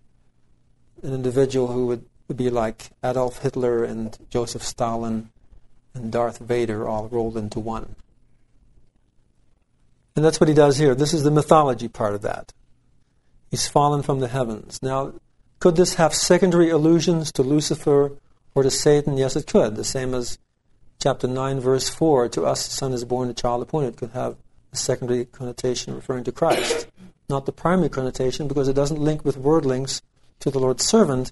An 1.02 1.14
individual 1.14 1.68
who 1.68 1.88
would 1.88 2.06
would 2.30 2.38
be 2.38 2.50
like 2.50 2.92
Adolf 3.04 3.40
Hitler 3.40 3.84
and 3.84 4.16
Joseph 4.30 4.64
Stalin 4.64 5.32
and 5.94 6.12
Darth 6.12 6.38
Vader 6.38 6.88
all 6.88 7.08
rolled 7.08 7.36
into 7.36 7.60
one. 7.60 7.96
And 10.16 10.24
that's 10.24 10.40
what 10.40 10.48
he 10.48 10.54
does 10.54 10.78
here. 10.78 10.94
This 10.94 11.14
is 11.14 11.24
the 11.24 11.32
mythology 11.32 11.88
part 11.88 12.14
of 12.14 12.22
that. 12.22 12.54
He's 13.50 13.68
fallen 13.68 14.04
from 14.04 14.20
the 14.20 14.28
heavens. 14.28 14.80
Now, 14.84 15.14
could 15.60 15.76
this 15.76 15.96
have 15.96 16.14
secondary 16.14 16.70
allusions 16.70 17.32
to 17.32 17.42
Lucifer 17.42 18.12
or 18.54 18.64
to 18.64 18.70
Satan? 18.70 19.18
Yes, 19.18 19.36
it 19.36 19.48
could. 19.48 19.76
The 19.76 19.84
same 19.84 20.14
as 20.14 20.38
chapter 21.02 21.28
9, 21.28 21.60
verse 21.60 21.90
4 21.90 22.30
to 22.30 22.44
us, 22.44 22.68
the 22.68 22.74
Son 22.74 22.94
is 22.94 23.06
born, 23.06 23.28
the 23.28 23.34
child 23.34 23.64
appointed, 23.64 23.98
could 23.98 24.12
have 24.12 24.38
a 24.72 24.76
secondary 24.76 25.26
connotation 25.26 25.96
referring 25.96 26.24
to 26.26 26.32
Christ. 26.32 26.88
Not 27.30 27.46
the 27.46 27.52
primary 27.52 27.90
connotation 27.90 28.48
because 28.48 28.68
it 28.68 28.74
doesn't 28.74 29.00
link 29.00 29.24
with 29.24 29.38
word 29.38 29.66
links 29.66 30.02
to 30.40 30.50
the 30.50 30.60
Lord's 30.60 30.86
servant, 30.86 31.32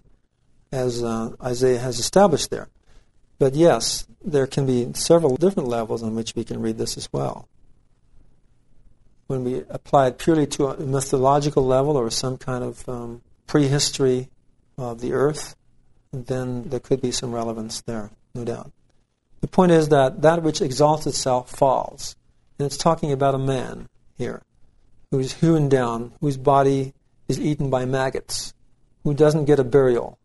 as 0.71 1.03
uh, 1.03 1.31
Isaiah 1.41 1.79
has 1.79 1.99
established 1.99 2.49
there. 2.49 2.69
But 3.39 3.55
yes, 3.55 4.07
there 4.23 4.47
can 4.47 4.65
be 4.65 4.91
several 4.93 5.37
different 5.37 5.69
levels 5.69 6.03
on 6.03 6.15
which 6.15 6.35
we 6.35 6.43
can 6.43 6.61
read 6.61 6.77
this 6.77 6.97
as 6.97 7.07
well. 7.11 7.47
When 9.27 9.43
we 9.43 9.63
apply 9.69 10.07
it 10.07 10.17
purely 10.17 10.47
to 10.47 10.67
a 10.67 10.77
mythological 10.77 11.65
level 11.65 11.97
or 11.97 12.09
some 12.09 12.37
kind 12.37 12.63
of 12.63 12.87
um, 12.89 13.21
prehistory 13.45 14.29
of 14.77 15.01
the 15.01 15.13
earth, 15.13 15.55
then 16.11 16.69
there 16.69 16.79
could 16.79 17.01
be 17.01 17.11
some 17.11 17.33
relevance 17.33 17.81
there, 17.81 18.11
no 18.33 18.43
doubt. 18.43 18.71
The 19.41 19.47
point 19.47 19.71
is 19.71 19.89
that 19.89 20.21
that 20.21 20.41
which 20.41 20.61
exalts 20.61 21.05
itself 21.05 21.49
falls. 21.51 22.15
And 22.57 22.65
it's 22.65 22.77
talking 22.77 23.11
about 23.11 23.35
a 23.35 23.39
man 23.39 23.87
here 24.17 24.41
who 25.11 25.19
is 25.19 25.33
hewn 25.33 25.69
down, 25.69 26.13
whose 26.21 26.37
body 26.37 26.93
is 27.27 27.39
eaten 27.39 27.69
by 27.69 27.85
maggots, 27.85 28.53
who 29.03 29.13
doesn't 29.13 29.45
get 29.45 29.59
a 29.59 29.63
burial, 29.63 30.17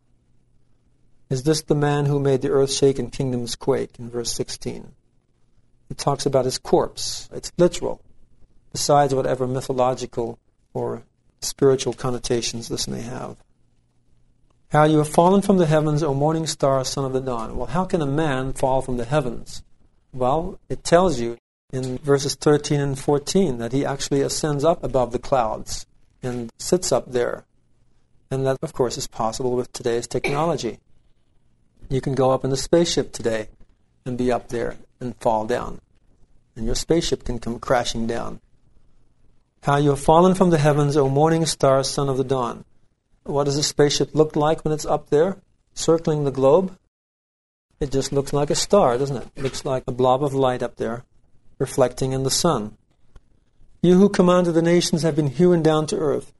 is 1.33 1.41
this 1.41 1.63
the 1.63 1.73
man 1.73 2.05
who 2.05 2.19
made 2.19 2.43
the 2.43 2.51
earth 2.51 2.71
shake 2.71 2.99
and 2.99 3.11
kingdoms 3.11 3.55
quake? 3.55 3.97
In 3.97 4.07
verse 4.07 4.31
16. 4.33 4.93
It 5.89 5.97
talks 5.97 6.27
about 6.27 6.45
his 6.45 6.59
corpse. 6.59 7.27
It's 7.33 7.51
literal, 7.57 8.01
besides 8.71 9.15
whatever 9.15 9.47
mythological 9.47 10.37
or 10.75 11.01
spiritual 11.41 11.93
connotations 11.93 12.69
this 12.69 12.87
may 12.87 13.01
have. 13.01 13.37
How 14.71 14.83
you 14.83 14.99
have 14.99 15.09
fallen 15.09 15.41
from 15.41 15.57
the 15.57 15.65
heavens, 15.65 16.03
O 16.03 16.13
morning 16.13 16.45
star, 16.45 16.85
son 16.85 17.03
of 17.03 17.13
the 17.13 17.19
dawn. 17.19 17.57
Well, 17.57 17.65
how 17.65 17.85
can 17.85 18.03
a 18.03 18.05
man 18.05 18.53
fall 18.53 18.83
from 18.83 18.97
the 18.97 19.05
heavens? 19.05 19.63
Well, 20.13 20.59
it 20.69 20.83
tells 20.83 21.19
you 21.19 21.39
in 21.73 21.97
verses 21.97 22.35
13 22.35 22.79
and 22.79 22.99
14 22.99 23.57
that 23.57 23.73
he 23.73 23.83
actually 23.83 24.21
ascends 24.21 24.63
up 24.63 24.83
above 24.83 25.11
the 25.11 25.19
clouds 25.19 25.87
and 26.21 26.51
sits 26.59 26.91
up 26.91 27.11
there. 27.11 27.45
And 28.29 28.45
that, 28.45 28.57
of 28.61 28.73
course, 28.73 28.97
is 28.97 29.07
possible 29.07 29.55
with 29.55 29.73
today's 29.73 30.07
technology. 30.07 30.79
You 31.89 31.99
can 31.99 32.13
go 32.13 32.31
up 32.31 32.45
in 32.45 32.51
a 32.51 32.57
spaceship 32.57 33.11
today 33.11 33.49
and 34.05 34.17
be 34.17 34.31
up 34.31 34.49
there 34.49 34.77
and 34.99 35.15
fall 35.17 35.45
down. 35.45 35.81
And 36.55 36.67
your 36.67 36.75
spaceship 36.75 37.23
can 37.23 37.39
come 37.39 37.59
crashing 37.59 38.05
down. 38.05 38.39
How 39.63 39.77
you 39.77 39.89
have 39.89 39.99
fallen 39.99 40.35
from 40.35 40.51
the 40.51 40.59
heavens, 40.59 40.95
O 40.95 41.09
morning 41.09 41.45
star, 41.47 41.83
son 41.83 42.07
of 42.07 42.17
the 42.17 42.23
dawn. 42.23 42.65
What 43.23 43.45
does 43.45 43.57
a 43.57 43.63
spaceship 43.63 44.13
look 44.13 44.35
like 44.35 44.63
when 44.63 44.73
it's 44.73 44.85
up 44.85 45.09
there, 45.09 45.37
circling 45.73 46.23
the 46.23 46.31
globe? 46.31 46.77
It 47.79 47.91
just 47.91 48.13
looks 48.13 48.31
like 48.31 48.51
a 48.51 48.55
star, 48.55 48.97
doesn't 48.97 49.17
it? 49.17 49.27
it 49.35 49.41
looks 49.41 49.65
like 49.65 49.83
a 49.87 49.91
blob 49.91 50.23
of 50.23 50.33
light 50.33 50.61
up 50.61 50.75
there, 50.75 51.03
reflecting 51.63 52.11
in 52.11 52.23
the 52.23 52.37
sun. 52.45 52.77
You 53.81 53.93
who 53.97 54.09
commanded 54.09 54.53
the 54.53 54.61
nations 54.61 55.03
have 55.03 55.15
been 55.15 55.27
hewn 55.27 55.63
down 55.63 55.87
to 55.87 55.97
earth. 55.97 56.33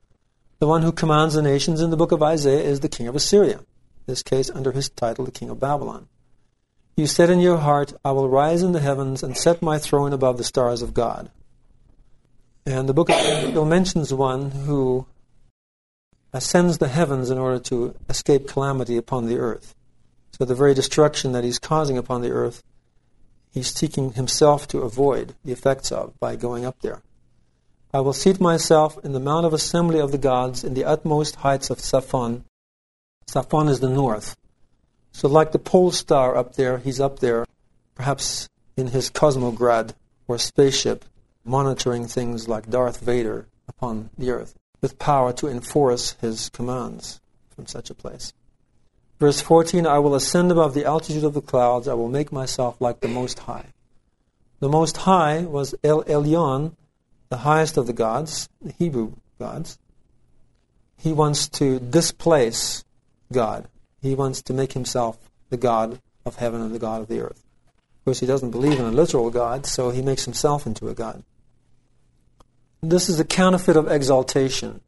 The 0.60 0.68
one 0.68 0.82
who 0.82 0.92
commands 0.92 1.36
the 1.36 1.42
nations 1.42 1.80
in 1.80 1.92
the 1.92 1.98
book 2.02 2.12
of 2.12 2.22
Isaiah 2.22 2.64
is 2.64 2.82
the 2.82 2.90
king 2.90 3.08
of 3.08 3.16
Assyria 3.16 3.60
in 3.60 3.66
this 4.06 4.24
case 4.24 4.50
under 4.50 4.74
his 4.74 4.90
title, 4.90 5.24
the 5.24 5.32
king 5.40 5.50
of 5.50 5.62
Babylon. 5.62 6.08
You 6.98 7.08
said 7.08 7.30
in 7.30 7.40
your 7.40 7.58
heart, 7.58 7.94
I 8.04 8.12
will 8.12 8.28
rise 8.28 8.62
in 8.64 8.74
the 8.74 8.82
heavens 8.82 9.24
and 9.24 9.38
set 9.38 9.62
my 9.62 9.78
throne 9.78 10.12
above 10.12 10.38
the 10.38 10.44
stars 10.44 10.82
of 10.82 10.94
God. 10.94 11.32
And 12.66 12.88
the 12.90 12.94
book 12.94 13.10
of 13.10 13.16
Ezekiel 13.16 13.66
mentions 13.66 14.14
one 14.14 14.52
who 14.52 15.06
ascends 16.34 16.80
the 16.80 16.90
heavens 16.90 17.30
in 17.30 17.38
order 17.38 17.60
to 17.60 17.96
escape 18.10 18.48
calamity 18.48 18.98
upon 18.98 19.28
the 19.28 19.38
earth. 19.38 19.74
So 20.34 20.44
the 20.44 20.62
very 20.64 20.74
destruction 20.74 21.32
that 21.32 21.46
he's 21.46 21.60
causing 21.60 21.98
upon 21.98 22.22
the 22.22 22.32
earth, 22.32 22.62
he's 23.54 23.74
seeking 23.74 24.14
himself 24.14 24.68
to 24.70 24.80
avoid 24.80 25.36
the 25.46 25.52
effects 25.52 25.92
of 25.92 26.20
by 26.20 26.36
going 26.36 26.66
up 26.66 26.82
there. 26.82 27.02
I 27.94 28.00
will 28.00 28.14
seat 28.14 28.42
myself 28.42 28.98
in 29.06 29.14
the 29.14 29.20
mount 29.20 29.46
of 29.46 29.54
assembly 29.54 30.00
of 30.00 30.12
the 30.12 30.18
gods 30.18 30.64
in 30.64 30.74
the 30.74 30.86
utmost 30.86 31.38
heights 31.38 31.70
of 31.70 31.78
Zaphon 31.78 32.44
Zaphon 33.28 33.70
is 33.70 33.80
the 33.80 33.90
north. 33.90 34.36
So, 35.12 35.28
like 35.28 35.52
the 35.52 35.60
pole 35.60 35.92
star 35.92 36.36
up 36.36 36.56
there, 36.56 36.78
he's 36.78 37.00
up 37.00 37.20
there, 37.20 37.46
perhaps 37.96 38.50
in 38.76 38.88
his 38.88 39.10
cosmograd 39.10 39.94
or 40.28 40.38
spaceship, 40.38 41.06
monitoring 41.44 42.08
things 42.08 42.48
like 42.48 42.70
Darth 42.70 43.00
Vader 43.00 43.48
upon 43.68 44.10
the 44.18 44.32
earth, 44.32 44.56
with 44.82 45.00
power 45.00 45.34
to 45.34 45.48
enforce 45.48 46.12
his 46.22 46.50
commands 46.50 47.22
from 47.56 47.68
such 47.68 47.90
a 47.90 47.96
place. 47.96 48.34
Verse 49.24 49.40
14 49.40 49.88
I 49.88 50.00
will 50.00 50.16
ascend 50.16 50.52
above 50.52 50.74
the 50.74 50.84
altitude 50.84 51.24
of 51.24 51.34
the 51.34 51.40
clouds, 51.42 51.88
I 51.88 51.94
will 51.94 52.10
make 52.10 52.34
myself 52.34 52.82
like 52.82 53.00
the 53.00 53.08
Most 53.08 53.40
High. 53.40 53.68
The 54.60 54.68
Most 54.68 54.98
High 54.98 55.44
was 55.44 55.74
El 55.82 56.04
Elyon, 56.04 56.74
the 57.30 57.38
highest 57.38 57.78
of 57.78 57.88
the 57.88 57.94
gods, 57.94 58.50
the 58.62 58.74
Hebrew 58.74 59.14
gods. 59.40 59.80
He 60.98 61.14
wants 61.14 61.48
to 61.52 61.80
displace 61.80 62.84
God. 63.32 63.70
He 64.02 64.14
wants 64.14 64.42
to 64.42 64.54
make 64.54 64.74
himself 64.74 65.18
the 65.50 65.56
God 65.56 66.02
of 66.26 66.36
heaven 66.36 66.62
and 66.62 66.76
the 66.76 66.80
God 66.80 67.00
of 67.00 67.08
the 67.08 67.22
earth. 67.22 67.46
Of 68.00 68.04
course, 68.04 68.20
he 68.20 68.28
doesn't 68.28 68.52
believe 68.52 68.78
in 68.78 68.86
a 68.86 68.92
literal 68.92 69.30
God, 69.30 69.66
so 69.66 69.90
he 69.90 70.02
makes 70.02 70.26
himself 70.26 70.68
into 70.68 70.90
a 70.90 70.94
God. 70.94 71.24
This 72.82 73.08
is 73.08 73.22
a 73.22 73.24
counterfeit 73.24 73.78
of 73.78 73.90
exaltation. 73.90 74.82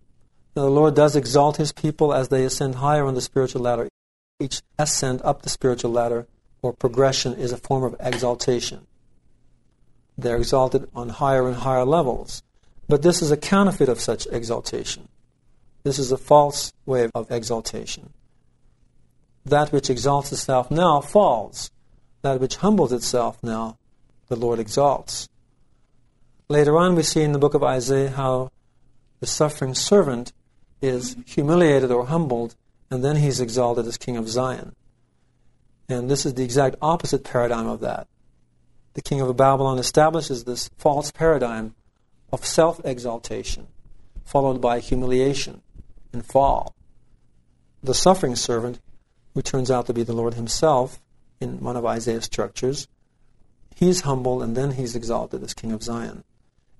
The 0.56 0.70
Lord 0.70 0.94
does 0.94 1.16
exalt 1.16 1.56
his 1.56 1.72
people 1.72 2.14
as 2.14 2.28
they 2.28 2.44
ascend 2.44 2.76
higher 2.76 3.06
on 3.06 3.16
the 3.16 3.22
spiritual 3.22 3.62
ladder. 3.62 3.88
Each 4.40 4.62
ascent 4.78 5.22
up 5.24 5.42
the 5.42 5.50
spiritual 5.50 5.92
ladder 5.92 6.28
or 6.62 6.74
progression 6.74 7.34
is 7.34 7.52
a 7.54 7.58
form 7.58 7.84
of 7.84 7.96
exaltation. 8.00 8.86
They're 10.18 10.38
exalted 10.38 10.90
on 10.94 11.10
higher 11.10 11.48
and 11.48 11.58
higher 11.58 11.86
levels. 11.86 12.44
But 12.88 13.02
this 13.02 13.22
is 13.22 13.32
a 13.32 13.38
counterfeit 13.38 13.90
of 13.90 14.00
such 14.00 14.28
exaltation. 14.32 15.08
This 15.84 16.00
is 16.00 16.12
a 16.12 16.18
false 16.18 16.74
way 16.86 17.10
of 17.16 17.32
exaltation. 17.32 18.12
That 19.46 19.72
which 19.72 19.90
exalts 19.90 20.32
itself 20.32 20.70
now 20.70 21.02
falls. 21.02 21.72
That 22.22 22.40
which 22.40 22.58
humbles 22.58 22.92
itself 22.92 23.38
now, 23.42 23.78
the 24.28 24.36
Lord 24.36 24.60
exalts. 24.60 25.30
Later 26.50 26.78
on, 26.78 26.96
we 26.96 27.04
see 27.04 27.22
in 27.22 27.32
the 27.32 27.40
book 27.40 27.54
of 27.54 27.64
Isaiah 27.64 28.10
how 28.10 28.52
the 29.20 29.28
suffering 29.28 29.76
servant 29.76 30.34
is 30.82 31.16
humiliated 31.26 31.92
or 31.92 32.08
humbled, 32.08 32.56
and 32.90 33.04
then 33.04 33.18
he's 33.18 33.40
exalted 33.40 33.86
as 33.86 33.98
king 33.98 34.18
of 34.18 34.30
Zion. 34.30 34.76
And 35.88 36.10
this 36.10 36.26
is 36.26 36.34
the 36.34 36.44
exact 36.44 36.76
opposite 36.82 37.24
paradigm 37.24 37.68
of 37.68 37.80
that. 37.82 38.08
The 38.94 39.02
king 39.02 39.22
of 39.22 39.36
Babylon 39.36 39.78
establishes 39.78 40.44
this 40.44 40.70
false 40.78 41.12
paradigm 41.12 41.76
of 42.32 42.46
self 42.46 42.84
exaltation, 42.86 43.68
followed 44.24 44.62
by 44.62 44.80
humiliation 44.80 45.62
and 46.14 46.26
fall. 46.26 46.74
The 47.84 47.94
suffering 47.94 48.36
servant, 48.36 48.80
who 49.34 49.42
turns 49.42 49.70
out 49.70 49.86
to 49.88 49.94
be 49.94 50.04
the 50.04 50.14
Lord 50.14 50.34
himself 50.34 51.02
in 51.40 51.60
one 51.60 51.76
of 51.76 51.86
Isaiah's 51.86 52.26
structures, 52.26 52.88
he's 53.76 54.02
humbled 54.02 54.42
and 54.42 54.56
then 54.56 54.72
he's 54.72 54.96
exalted 54.96 55.44
as 55.44 55.54
king 55.54 55.72
of 55.72 55.84
Zion. 55.84 56.24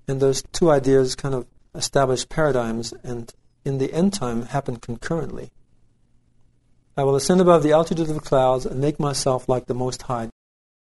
And 0.08 0.20
those 0.20 0.42
two 0.52 0.70
ideas 0.70 1.14
kind 1.14 1.34
of 1.34 1.46
establish 1.74 2.28
paradigms 2.28 2.94
and 3.04 3.32
in 3.64 3.78
the 3.78 3.92
end 3.92 4.14
time 4.14 4.46
happen 4.46 4.76
concurrently. 4.76 5.50
I 6.98 7.04
will 7.04 7.14
ascend 7.14 7.42
above 7.42 7.62
the 7.62 7.72
altitude 7.72 8.08
of 8.08 8.14
the 8.14 8.20
clouds 8.20 8.64
and 8.64 8.80
make 8.80 8.98
myself 8.98 9.48
like 9.48 9.66
the 9.66 9.74
Most 9.74 10.02
High, 10.02 10.30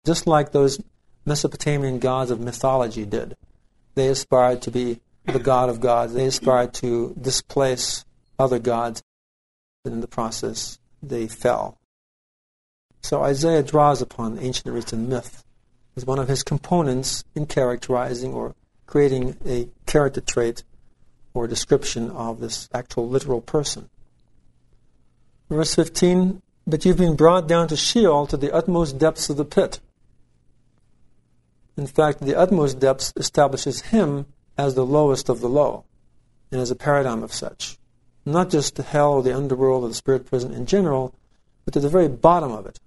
just 0.06 0.26
like 0.26 0.52
those 0.52 0.82
Mesopotamian 1.26 2.00
gods 2.00 2.32
of 2.32 2.40
mythology 2.40 3.06
did. 3.06 3.38
They 3.94 4.08
aspired 4.08 4.64
to 4.64 4.72
be 4.72 5.02
the 5.26 5.40
God 5.40 5.70
of 5.70 5.80
gods. 5.80 6.14
They 6.14 6.26
aspired 6.26 6.74
to 6.76 7.16
displace 7.22 8.06
other 8.40 8.58
gods. 8.58 9.04
And 9.86 9.94
in 9.94 10.02
the 10.02 10.08
process, 10.08 10.80
they 11.04 11.28
fell. 11.28 11.78
So 13.02 13.22
Isaiah 13.22 13.64
draws 13.64 14.02
upon 14.02 14.40
ancient 14.40 14.74
written 14.74 15.08
myth 15.08 15.44
as 15.96 16.06
one 16.06 16.20
of 16.20 16.28
his 16.28 16.44
components 16.44 17.24
in 17.36 17.46
characterizing 17.46 18.34
or 18.34 18.56
creating 18.88 19.38
a 19.46 19.70
character 19.86 20.22
trait 20.22 20.64
or 21.34 21.48
description 21.48 22.10
of 22.10 22.40
this 22.40 22.68
actual 22.74 23.08
literal 23.08 23.42
person. 23.42 23.90
Verse 25.50 25.74
15 25.76 26.42
But 26.68 26.86
you've 26.86 26.98
been 26.98 27.16
brought 27.16 27.48
down 27.48 27.68
to 27.70 27.76
Sheol, 27.76 28.28
to 28.28 28.38
the 28.38 28.54
utmost 28.54 28.98
depths 28.98 29.30
of 29.30 29.38
the 29.38 29.46
pit. 29.46 29.80
In 31.76 31.88
fact, 31.88 32.20
the 32.20 32.36
utmost 32.36 32.80
depths 32.80 33.14
establishes 33.16 33.82
him 33.82 34.28
as 34.58 34.76
the 34.76 34.86
lowest 34.86 35.30
of 35.30 35.40
the 35.40 35.50
low 35.50 35.86
and 36.52 36.60
as 36.60 36.72
a 36.72 36.76
paradigm 36.76 37.24
of 37.24 37.34
such. 37.34 37.78
Not 38.26 38.50
just 38.50 38.76
to 38.76 38.84
hell 38.84 39.14
or 39.14 39.24
the 39.24 39.36
underworld 39.36 39.84
or 39.84 39.90
the 39.90 39.96
spirit 39.96 40.26
prison 40.26 40.54
in 40.54 40.66
general, 40.66 41.16
but 41.66 41.74
to 41.74 41.80
the 41.80 41.90
very 41.90 42.08
bottom 42.08 42.52
of 42.52 42.66
it. 42.66 42.80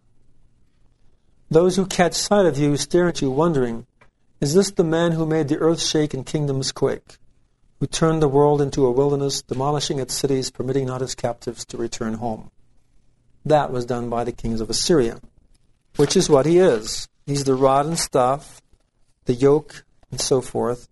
Those 1.50 1.76
who 1.76 1.86
catch 1.86 2.14
sight 2.14 2.46
of 2.46 2.58
you 2.58 2.76
stare 2.76 3.08
at 3.08 3.22
you, 3.22 3.30
wondering, 3.30 3.86
Is 4.40 4.54
this 4.54 4.70
the 4.70 4.84
man 4.84 5.12
who 5.12 5.26
made 5.26 5.48
the 5.48 5.58
earth 5.58 5.82
shake 5.82 6.14
and 6.14 6.24
kingdoms 6.24 6.72
quake? 6.72 7.18
Who 7.82 7.86
turned 7.88 8.22
the 8.22 8.28
world 8.28 8.62
into 8.62 8.86
a 8.86 8.92
wilderness, 8.92 9.42
demolishing 9.42 9.98
its 9.98 10.14
cities, 10.14 10.52
permitting 10.52 10.86
not 10.86 11.00
his 11.00 11.16
captives 11.16 11.64
to 11.64 11.76
return 11.76 12.14
home. 12.14 12.48
That 13.44 13.72
was 13.72 13.84
done 13.84 14.08
by 14.08 14.22
the 14.22 14.30
kings 14.30 14.60
of 14.60 14.70
Assyria, 14.70 15.20
which 15.96 16.16
is 16.16 16.30
what 16.30 16.46
he 16.46 16.58
is. 16.58 17.08
He's 17.26 17.42
the 17.42 17.56
rod 17.56 17.86
and 17.86 17.98
staff, 17.98 18.62
the 19.24 19.34
yoke, 19.34 19.82
and 20.12 20.20
so 20.20 20.40
forth, 20.40 20.88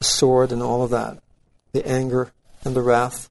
the 0.00 0.04
sword, 0.04 0.50
and 0.50 0.60
all 0.64 0.82
of 0.82 0.90
that, 0.90 1.22
the 1.70 1.86
anger 1.86 2.32
and 2.64 2.74
the 2.74 2.82
wrath. 2.82 3.30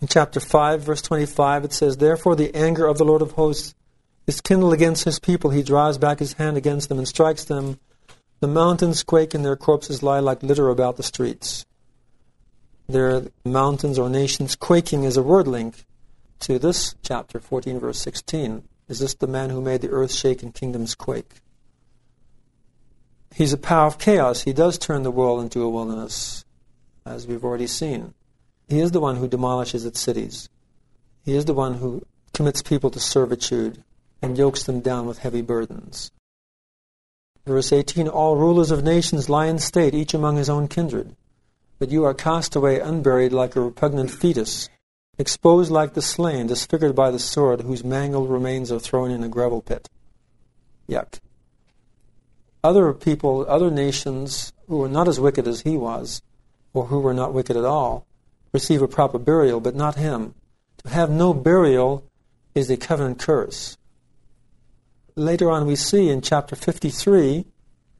In 0.00 0.06
chapter 0.06 0.38
5, 0.38 0.82
verse 0.82 1.02
25, 1.02 1.64
it 1.64 1.72
says, 1.72 1.96
Therefore 1.96 2.36
the 2.36 2.54
anger 2.54 2.86
of 2.86 2.96
the 2.96 3.04
Lord 3.04 3.22
of 3.22 3.32
hosts 3.32 3.74
is 4.28 4.40
kindled 4.40 4.72
against 4.72 5.02
his 5.02 5.18
people. 5.18 5.50
He 5.50 5.64
draws 5.64 5.98
back 5.98 6.20
his 6.20 6.34
hand 6.34 6.56
against 6.56 6.88
them 6.88 6.98
and 6.98 7.08
strikes 7.08 7.42
them 7.42 7.80
the 8.40 8.48
mountains 8.48 9.02
quake 9.02 9.34
and 9.34 9.44
their 9.44 9.56
corpses 9.56 10.02
lie 10.02 10.20
like 10.20 10.42
litter 10.42 10.68
about 10.68 10.96
the 10.96 11.02
streets. 11.02 11.64
Their 12.88 13.24
mountains 13.44 13.98
or 13.98 14.08
nations 14.08 14.54
quaking 14.54 15.04
is 15.04 15.16
a 15.16 15.22
word 15.22 15.48
link 15.48 15.84
to 16.40 16.58
this 16.58 16.94
chapter 17.02 17.40
14, 17.40 17.80
verse 17.80 17.98
16. 17.98 18.62
Is 18.88 19.00
this 19.00 19.14
the 19.14 19.26
man 19.26 19.50
who 19.50 19.60
made 19.60 19.80
the 19.80 19.90
earth 19.90 20.12
shake 20.12 20.42
and 20.42 20.54
kingdoms 20.54 20.94
quake? 20.94 21.40
He's 23.34 23.52
a 23.52 23.58
power 23.58 23.86
of 23.86 23.98
chaos. 23.98 24.42
He 24.42 24.52
does 24.52 24.78
turn 24.78 25.02
the 25.02 25.10
world 25.10 25.40
into 25.40 25.62
a 25.62 25.68
wilderness, 25.68 26.44
as 27.04 27.26
we've 27.26 27.44
already 27.44 27.66
seen. 27.66 28.14
He 28.68 28.80
is 28.80 28.92
the 28.92 29.00
one 29.00 29.16
who 29.16 29.28
demolishes 29.28 29.84
its 29.84 30.00
cities. 30.00 30.48
He 31.24 31.36
is 31.36 31.44
the 31.44 31.54
one 31.54 31.74
who 31.74 32.02
commits 32.32 32.62
people 32.62 32.90
to 32.90 33.00
servitude 33.00 33.82
and 34.22 34.38
yokes 34.38 34.64
them 34.64 34.80
down 34.80 35.06
with 35.06 35.18
heavy 35.18 35.42
burdens. 35.42 36.12
Verse 37.46 37.72
18 37.72 38.08
All 38.08 38.36
rulers 38.36 38.72
of 38.72 38.82
nations 38.82 39.28
lie 39.28 39.46
in 39.46 39.60
state, 39.60 39.94
each 39.94 40.14
among 40.14 40.36
his 40.36 40.50
own 40.50 40.66
kindred. 40.66 41.14
But 41.78 41.90
you 41.90 42.04
are 42.04 42.14
cast 42.14 42.56
away 42.56 42.80
unburied 42.80 43.32
like 43.32 43.54
a 43.54 43.60
repugnant 43.60 44.10
fetus, 44.10 44.68
exposed 45.16 45.70
like 45.70 45.94
the 45.94 46.02
slain, 46.02 46.48
disfigured 46.48 46.96
by 46.96 47.12
the 47.12 47.20
sword, 47.20 47.60
whose 47.60 47.84
mangled 47.84 48.30
remains 48.30 48.72
are 48.72 48.80
thrown 48.80 49.12
in 49.12 49.22
a 49.22 49.28
gravel 49.28 49.62
pit. 49.62 49.88
Yuck. 50.88 51.20
Other 52.64 52.92
people, 52.92 53.46
other 53.48 53.70
nations 53.70 54.52
who 54.66 54.78
were 54.78 54.88
not 54.88 55.06
as 55.06 55.20
wicked 55.20 55.46
as 55.46 55.60
he 55.60 55.76
was, 55.76 56.22
or 56.74 56.86
who 56.86 56.98
were 56.98 57.14
not 57.14 57.32
wicked 57.32 57.56
at 57.56 57.64
all, 57.64 58.06
receive 58.52 58.82
a 58.82 58.88
proper 58.88 59.18
burial, 59.18 59.60
but 59.60 59.76
not 59.76 59.94
him. 59.94 60.34
To 60.82 60.90
have 60.90 61.10
no 61.10 61.32
burial 61.32 62.02
is 62.56 62.70
a 62.70 62.76
covenant 62.76 63.20
curse 63.20 63.76
later 65.16 65.50
on 65.50 65.66
we 65.66 65.76
see 65.76 66.10
in 66.10 66.20
chapter 66.20 66.54
53 66.54 67.46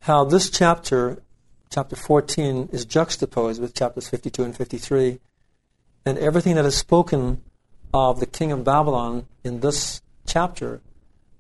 how 0.01 0.25
this 0.25 0.51
chapter, 0.51 1.23
chapter 1.71 1.97
14, 1.97 2.69
is 2.73 2.85
juxtaposed 2.85 3.61
with 3.61 3.75
chapters 3.75 4.09
52 4.09 4.45
and 4.45 4.57
53. 4.57 5.19
And 6.05 6.19
everything 6.19 6.55
that 6.55 6.67
is 6.67 6.77
spoken 6.77 7.43
of 7.93 8.21
the 8.21 8.27
king 8.27 8.53
of 8.53 8.63
Babylon 8.63 9.27
in 9.43 9.61
this 9.61 10.03
chapter 10.27 10.83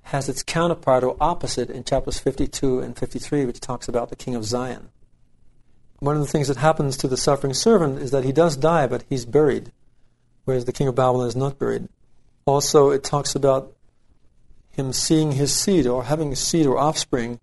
has 0.02 0.28
its 0.28 0.42
counterpart 0.42 1.04
or 1.04 1.16
opposite 1.20 1.68
in 1.68 1.84
chapters 1.84 2.18
52 2.18 2.80
and 2.80 2.96
53, 2.96 3.44
which 3.44 3.60
talks 3.60 3.86
about 3.86 4.08
the 4.08 4.16
king 4.16 4.34
of 4.34 4.44
Zion. 4.44 4.88
One 5.98 6.16
of 6.16 6.22
the 6.22 6.28
things 6.28 6.48
that 6.48 6.56
happens 6.56 6.96
to 6.98 7.08
the 7.08 7.16
suffering 7.16 7.54
servant 7.54 7.98
is 7.98 8.10
that 8.12 8.24
he 8.24 8.32
does 8.32 8.56
die, 8.56 8.86
but 8.86 9.04
he's 9.08 9.24
buried, 9.24 9.72
whereas 10.44 10.64
the 10.64 10.72
king 10.72 10.88
of 10.88 10.94
Babylon 10.94 11.28
is 11.28 11.36
not 11.36 11.58
buried. 11.58 11.88
Also, 12.46 12.90
it 12.90 13.04
talks 13.04 13.34
about 13.34 13.75
him 14.76 14.92
seeing 14.92 15.32
his 15.32 15.54
seed 15.54 15.86
or 15.86 16.04
having 16.04 16.32
a 16.32 16.36
seed 16.36 16.66
or 16.66 16.78
offspring 16.78 17.40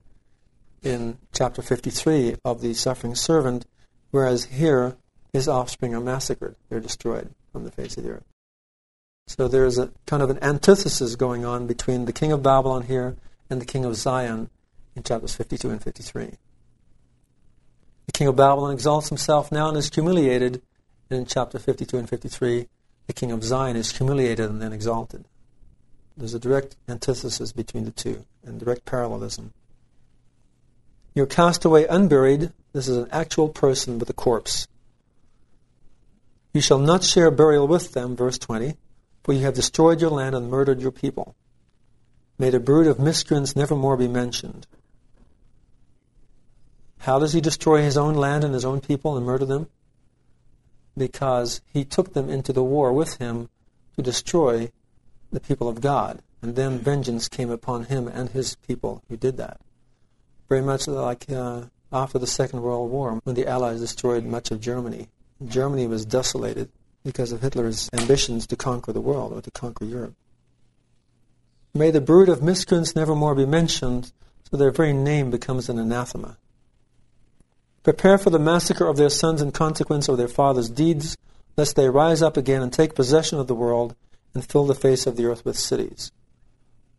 in 0.83 1.17
chapter 1.33 1.61
53 1.61 2.35
of 2.45 2.61
the 2.61 2.73
suffering 2.73 3.15
servant, 3.15 3.65
whereas 4.11 4.45
here 4.45 4.97
his 5.31 5.47
offspring 5.47 5.95
are 5.95 5.99
massacred. 5.99 6.55
They're 6.69 6.79
destroyed 6.79 7.33
from 7.51 7.63
the 7.63 7.71
face 7.71 7.97
of 7.97 8.03
the 8.03 8.11
earth. 8.11 8.25
So 9.27 9.47
there's 9.47 9.77
a 9.77 9.91
kind 10.05 10.21
of 10.21 10.29
an 10.29 10.43
antithesis 10.43 11.15
going 11.15 11.43
on 11.43 11.65
between 11.65 12.05
the 12.05 12.13
king 12.13 12.31
of 12.31 12.43
Babylon 12.43 12.83
here 12.83 13.15
and 13.49 13.59
the 13.59 13.65
king 13.65 13.83
of 13.83 13.95
Zion 13.95 14.49
in 14.95 15.03
chapters 15.03 15.35
52 15.35 15.69
and 15.69 15.81
53. 15.81 16.33
The 18.05 18.11
king 18.11 18.27
of 18.27 18.35
Babylon 18.35 18.73
exalts 18.73 19.09
himself 19.09 19.51
now 19.51 19.69
and 19.69 19.77
is 19.77 19.89
humiliated. 19.89 20.61
And 21.09 21.21
in 21.21 21.25
chapter 21.25 21.57
52 21.57 21.97
and 21.97 22.09
53, 22.09 22.67
the 23.07 23.13
king 23.13 23.31
of 23.31 23.43
Zion 23.43 23.75
is 23.75 23.97
humiliated 23.97 24.49
and 24.49 24.61
then 24.61 24.73
exalted. 24.73 25.25
There's 26.15 26.33
a 26.33 26.39
direct 26.39 26.75
antithesis 26.87 27.51
between 27.51 27.85
the 27.85 27.91
two 27.91 28.25
and 28.45 28.59
direct 28.59 28.85
parallelism. 28.85 29.53
You're 31.15 31.25
cast 31.25 31.65
away 31.65 31.85
unburied. 31.87 32.51
This 32.71 32.87
is 32.87 32.97
an 32.97 33.07
actual 33.11 33.49
person 33.49 33.99
with 33.99 34.09
a 34.09 34.13
corpse. 34.13 34.67
You 36.53 36.61
shall 36.61 36.79
not 36.79 37.03
share 37.03 37.31
burial 37.31 37.67
with 37.67 37.93
them, 37.93 38.15
verse 38.15 38.37
20, 38.37 38.75
for 39.23 39.33
you 39.33 39.41
have 39.41 39.55
destroyed 39.55 40.01
your 40.01 40.11
land 40.11 40.35
and 40.35 40.49
murdered 40.49 40.81
your 40.81 40.91
people. 40.91 41.35
May 42.37 42.51
the 42.51 42.59
brood 42.59 42.87
of 42.87 42.99
miscreants 42.99 43.55
never 43.55 43.75
more 43.75 43.97
be 43.97 44.07
mentioned. 44.07 44.67
How 46.99 47.19
does 47.19 47.33
he 47.33 47.41
destroy 47.41 47.81
his 47.81 47.97
own 47.97 48.13
land 48.13 48.43
and 48.43 48.53
his 48.53 48.65
own 48.65 48.81
people 48.81 49.17
and 49.17 49.25
murder 49.25 49.45
them? 49.45 49.67
Because 50.95 51.61
he 51.65 51.83
took 51.83 52.13
them 52.13 52.29
into 52.29 52.53
the 52.53 52.63
war 52.63 52.93
with 52.93 53.17
him 53.17 53.49
to 53.95 54.01
destroy 54.01 54.71
the 55.33 55.39
people 55.39 55.67
of 55.67 55.81
God. 55.81 56.21
And 56.41 56.55
then 56.55 56.79
vengeance 56.79 57.27
came 57.27 57.49
upon 57.49 57.85
him 57.85 58.07
and 58.07 58.29
his 58.29 58.55
people 58.67 59.01
who 59.09 59.17
did 59.17 59.37
that. 59.37 59.59
Very 60.49 60.61
much 60.61 60.87
like 60.87 61.29
uh, 61.31 61.63
after 61.91 62.19
the 62.19 62.27
Second 62.27 62.61
World 62.61 62.91
War, 62.91 63.19
when 63.23 63.35
the 63.35 63.47
Allies 63.47 63.79
destroyed 63.79 64.25
much 64.25 64.51
of 64.51 64.59
Germany. 64.59 65.07
Germany 65.45 65.87
was 65.87 66.05
desolated 66.05 66.69
because 67.03 67.31
of 67.31 67.41
Hitler's 67.41 67.89
ambitions 67.93 68.47
to 68.47 68.55
conquer 68.55 68.91
the 68.91 69.01
world 69.01 69.33
or 69.33 69.41
to 69.41 69.51
conquer 69.51 69.85
Europe. 69.85 70.15
May 71.73 71.91
the 71.91 72.01
brood 72.01 72.29
of 72.29 72.43
miscreants 72.43 72.95
never 72.95 73.15
more 73.15 73.35
be 73.35 73.45
mentioned, 73.45 74.11
so 74.49 74.57
their 74.57 74.71
very 74.71 74.93
name 74.93 75.31
becomes 75.31 75.69
an 75.69 75.79
anathema. 75.79 76.37
Prepare 77.83 78.17
for 78.17 78.29
the 78.29 78.39
massacre 78.39 78.87
of 78.87 78.95
their 78.95 79.09
sons 79.09 79.41
in 79.41 79.51
consequence 79.51 80.07
of 80.07 80.17
their 80.17 80.27
fathers' 80.27 80.69
deeds, 80.69 81.17
lest 81.57 81.75
they 81.75 81.89
rise 81.89 82.21
up 82.21 82.37
again 82.37 82.61
and 82.61 82.71
take 82.71 82.95
possession 82.95 83.39
of 83.39 83.47
the 83.47 83.55
world 83.55 83.95
and 84.33 84.45
fill 84.45 84.65
the 84.65 84.75
face 84.75 85.05
of 85.05 85.15
the 85.15 85.25
earth 85.25 85.45
with 85.45 85.57
cities. 85.57 86.11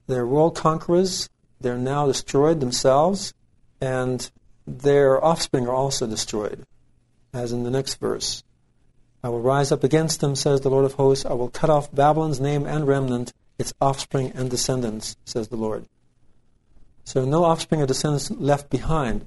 They're 0.07 0.27
world 0.27 0.57
conquerors. 0.57 1.29
They're 1.61 1.79
now 1.79 2.07
destroyed 2.07 2.61
themselves, 2.61 3.33
and 3.81 4.31
their 4.67 5.23
offspring 5.25 5.67
are 5.67 5.75
also 5.75 6.07
destroyed, 6.07 6.65
as 7.33 7.53
in 7.53 7.65
the 7.65 7.71
next 7.71 7.95
verse. 7.95 8.43
I 9.23 9.31
will 9.31 9.41
rise 9.41 9.73
up 9.73 9.83
against 9.83 10.21
them, 10.21 10.35
says 10.35 10.61
the 10.61 10.69
Lord 10.69 10.85
of 10.85 10.95
hosts. 10.95 11.25
I 11.25 11.33
will 11.33 11.49
cut 11.49 11.71
off 11.71 11.95
Babylon's 11.95 12.41
name 12.41 12.67
and 12.67 12.87
remnant, 12.87 13.33
its 13.59 13.73
offspring 13.81 14.33
and 14.35 14.51
descendants, 14.51 15.17
says 15.25 15.49
the 15.49 15.57
Lord. 15.57 15.87
So 17.05 17.25
no 17.25 17.45
offspring 17.45 17.81
or 17.81 17.87
descendants 17.87 18.31
left 18.31 18.69
behind. 18.69 19.23
In 19.23 19.27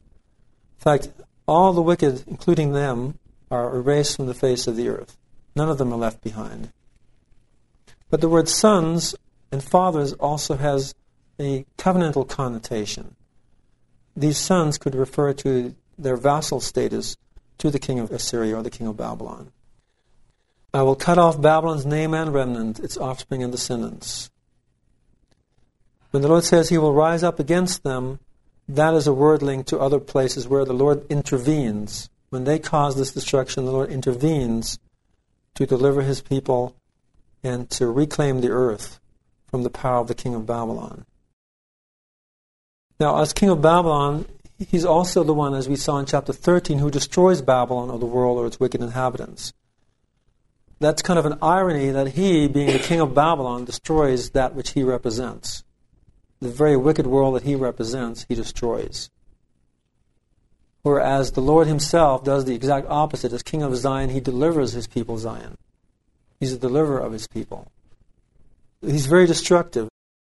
fact, 0.77 1.09
all 1.47 1.73
the 1.73 1.81
wicked, 1.81 2.23
including 2.27 2.73
them, 2.73 3.17
are 3.49 3.75
erased 3.75 4.15
from 4.15 4.27
the 4.27 4.33
face 4.33 4.67
of 4.67 4.75
the 4.75 4.89
earth. 4.89 5.17
None 5.55 5.69
of 5.69 5.77
them 5.79 5.93
are 5.93 5.97
left 5.97 6.21
behind. 6.21 6.71
But 8.09 8.21
the 8.21 8.29
word 8.29 8.47
sons 8.47 9.15
and 9.51 9.63
fathers 9.63 10.13
also 10.13 10.55
has 10.55 10.95
a 11.39 11.65
covenantal 11.77 12.27
connotation. 12.27 13.15
These 14.15 14.37
sons 14.37 14.77
could 14.77 14.95
refer 14.95 15.33
to 15.33 15.75
their 15.97 16.17
vassal 16.17 16.59
status 16.59 17.17
to 17.57 17.69
the 17.69 17.79
king 17.79 17.99
of 17.99 18.11
Assyria 18.11 18.57
or 18.57 18.63
the 18.63 18.69
king 18.69 18.87
of 18.87 18.97
Babylon. 18.97 19.51
I 20.73 20.81
will 20.83 20.95
cut 20.95 21.17
off 21.17 21.41
Babylon's 21.41 21.85
name 21.85 22.13
and 22.13 22.33
remnant, 22.33 22.79
its 22.79 22.97
offspring 22.97 23.43
and 23.43 23.51
descendants. 23.51 24.29
When 26.11 26.21
the 26.21 26.29
Lord 26.29 26.43
says 26.43 26.69
he 26.69 26.77
will 26.77 26.93
rise 26.93 27.23
up 27.23 27.39
against 27.39 27.83
them, 27.83 28.19
that 28.69 28.93
is 28.93 29.07
a 29.07 29.13
word 29.13 29.41
link 29.41 29.65
to 29.67 29.79
other 29.79 29.99
places 29.99 30.47
where 30.47 30.65
the 30.65 30.73
Lord 30.73 31.05
intervenes. 31.09 32.09
When 32.29 32.43
they 32.43 32.59
cause 32.59 32.95
this 32.95 33.13
destruction, 33.13 33.65
the 33.65 33.71
Lord 33.71 33.89
intervenes 33.89 34.79
to 35.55 35.65
deliver 35.65 36.01
his 36.01 36.21
people 36.21 36.75
and 37.47 37.69
to 37.71 37.87
reclaim 37.87 38.41
the 38.41 38.49
earth 38.49 38.99
from 39.47 39.63
the 39.63 39.69
power 39.69 39.99
of 39.99 40.07
the 40.07 40.15
king 40.15 40.35
of 40.35 40.45
Babylon. 40.45 41.05
Now, 42.99 43.21
as 43.21 43.33
king 43.33 43.49
of 43.49 43.61
Babylon, 43.61 44.25
he's 44.57 44.85
also 44.85 45.23
the 45.23 45.33
one, 45.33 45.53
as 45.53 45.69
we 45.69 45.75
saw 45.75 45.97
in 45.97 46.05
chapter 46.05 46.33
13, 46.33 46.79
who 46.79 46.91
destroys 46.91 47.41
Babylon 47.41 47.89
or 47.89 47.99
the 47.99 48.05
world 48.05 48.37
or 48.37 48.47
its 48.47 48.59
wicked 48.59 48.81
inhabitants 48.81 49.53
that's 50.79 51.01
kind 51.01 51.17
of 51.17 51.25
an 51.25 51.37
irony 51.41 51.89
that 51.89 52.09
he, 52.09 52.47
being 52.47 52.71
the 52.71 52.79
king 52.79 52.99
of 52.99 53.15
Babylon, 53.15 53.65
destroys 53.65 54.31
that 54.31 54.53
which 54.53 54.71
he 54.71 54.83
represents. 54.83 55.63
The 56.39 56.49
very 56.49 56.77
wicked 56.77 57.07
world 57.07 57.35
that 57.35 57.43
he 57.43 57.55
represents, 57.55 58.25
he 58.29 58.35
destroys. 58.35 59.09
Whereas 60.83 61.31
the 61.31 61.41
Lord 61.41 61.67
himself 61.67 62.23
does 62.23 62.45
the 62.45 62.53
exact 62.53 62.87
opposite. 62.89 63.33
As 63.33 63.41
king 63.41 63.63
of 63.63 63.75
Zion, 63.75 64.09
he 64.09 64.19
delivers 64.19 64.73
his 64.73 64.87
people 64.87 65.17
Zion. 65.17 65.57
He's 66.39 66.53
a 66.53 66.57
deliverer 66.57 66.99
of 66.99 67.13
his 67.13 67.27
people. 67.27 67.71
He's 68.81 69.07
very 69.07 69.25
destructive. 69.25 69.89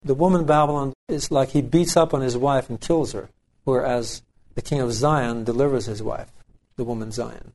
The 0.04 0.16
woman 0.16 0.46
Babylon 0.46 0.94
is 1.08 1.32
like 1.32 1.50
he 1.50 1.62
beats 1.62 1.96
up 1.96 2.14
on 2.14 2.22
his 2.22 2.38
wife 2.38 2.70
and 2.70 2.82
kills 2.82 3.14
her, 3.14 3.30
whereas 3.64 4.24
the 4.56 4.62
king 4.62 4.82
of 4.82 4.94
Zion 4.94 5.44
delivers 5.44 5.86
his 5.86 6.02
wife, 6.02 6.32
the 6.76 6.84
woman 6.84 7.12
Zion 7.12 7.54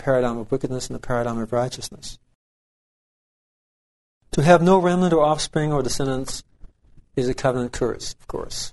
paradigm 0.00 0.38
of 0.38 0.50
wickedness 0.50 0.88
and 0.88 0.96
the 0.96 1.06
paradigm 1.06 1.38
of 1.38 1.52
righteousness. 1.52 2.18
To 4.32 4.42
have 4.42 4.62
no 4.62 4.78
remnant 4.78 5.12
or 5.12 5.24
offspring 5.24 5.72
or 5.72 5.82
descendants 5.82 6.42
is 7.16 7.28
a 7.28 7.34
covenant 7.34 7.72
curse, 7.72 8.14
of 8.14 8.26
course. 8.26 8.72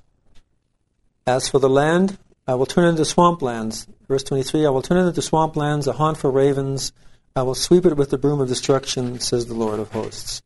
As 1.26 1.50
for 1.50 1.60
the 1.60 1.70
land, 1.70 2.18
I 2.48 2.56
will 2.56 2.66
turn 2.66 2.86
it 2.86 2.90
into 2.90 3.02
swamplands. 3.02 3.88
Verse 4.08 4.24
23 4.24 4.66
I 4.66 4.70
will 4.70 4.82
turn 4.82 4.98
it 4.98 5.08
into 5.08 5.22
swamplands, 5.22 5.88
a 5.88 5.94
haunt 5.94 6.18
for 6.18 6.32
ravens. 6.32 6.94
I 7.38 7.44
will 7.44 7.56
sweep 7.56 7.86
it 7.86 7.96
with 7.96 8.10
the 8.10 8.18
broom 8.18 8.42
of 8.42 8.48
destruction, 8.48 9.20
says 9.20 9.46
the 9.46 9.54
Lord 9.54 9.80
of 9.80 9.92
hosts. 9.92 10.42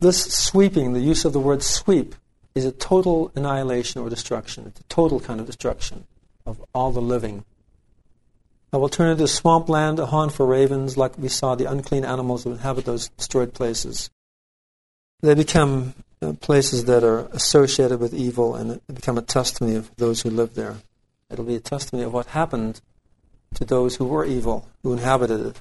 This 0.00 0.24
sweeping, 0.34 0.92
the 0.92 1.00
use 1.00 1.24
of 1.24 1.32
the 1.32 1.40
word 1.40 1.62
sweep, 1.62 2.14
is 2.54 2.64
a 2.64 2.72
total 2.72 3.30
annihilation 3.36 4.00
or 4.00 4.08
destruction. 4.08 4.66
It's 4.66 4.80
a 4.80 4.84
total 4.84 5.20
kind 5.20 5.38
of 5.38 5.46
destruction 5.46 6.04
of 6.46 6.64
all 6.74 6.90
the 6.90 7.02
living 7.02 7.44
I 8.72 8.76
will 8.76 8.88
turn 8.88 9.10
into 9.10 9.26
swampland, 9.26 9.98
a 9.98 10.06
haunt 10.06 10.32
for 10.32 10.46
ravens, 10.46 10.96
like 10.96 11.18
we 11.18 11.28
saw 11.28 11.56
the 11.56 11.64
unclean 11.64 12.04
animals 12.04 12.44
that 12.44 12.50
inhabit 12.50 12.84
those 12.84 13.08
destroyed 13.08 13.52
places. 13.52 14.10
They 15.22 15.34
become 15.34 15.94
uh, 16.22 16.34
places 16.34 16.84
that 16.84 17.02
are 17.02 17.26
associated 17.32 17.98
with 17.98 18.14
evil 18.14 18.54
and 18.54 18.80
become 18.86 19.18
a 19.18 19.22
testimony 19.22 19.74
of 19.74 19.90
those 19.96 20.22
who 20.22 20.30
live 20.30 20.54
there. 20.54 20.76
It'll 21.30 21.44
be 21.44 21.56
a 21.56 21.60
testimony 21.60 22.04
of 22.04 22.12
what 22.12 22.26
happened 22.26 22.80
to 23.54 23.64
those 23.64 23.96
who 23.96 24.04
were 24.04 24.24
evil, 24.24 24.68
who 24.82 24.92
inhabited 24.92 25.40
it. 25.46 25.60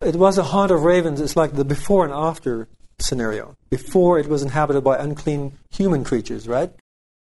It 0.00 0.16
was 0.16 0.38
a 0.38 0.44
haunt 0.44 0.70
of 0.70 0.82
ravens. 0.82 1.20
It's 1.20 1.36
like 1.36 1.54
the 1.54 1.64
before 1.64 2.04
and 2.04 2.14
after 2.14 2.68
scenario. 2.98 3.56
Before 3.68 4.18
it 4.18 4.28
was 4.28 4.42
inhabited 4.42 4.82
by 4.82 4.98
unclean 4.98 5.52
human 5.70 6.04
creatures, 6.04 6.48
right? 6.48 6.72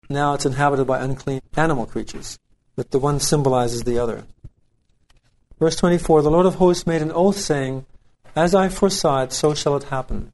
Now 0.08 0.34
it's 0.34 0.46
inhabited 0.46 0.86
by 0.86 1.00
unclean 1.00 1.42
animal 1.56 1.86
creatures 1.86 2.38
but 2.76 2.90
the 2.90 2.98
one 2.98 3.18
symbolizes 3.18 3.82
the 3.82 3.98
other. 3.98 4.24
Verse 5.58 5.76
24 5.76 6.22
The 6.22 6.30
Lord 6.30 6.46
of 6.46 6.56
hosts 6.56 6.86
made 6.86 7.02
an 7.02 7.10
oath, 7.10 7.38
saying, 7.38 7.86
As 8.36 8.54
I 8.54 8.68
foresaw 8.68 9.22
it, 9.22 9.32
so 9.32 9.54
shall 9.54 9.76
it 9.76 9.84
happen. 9.84 10.30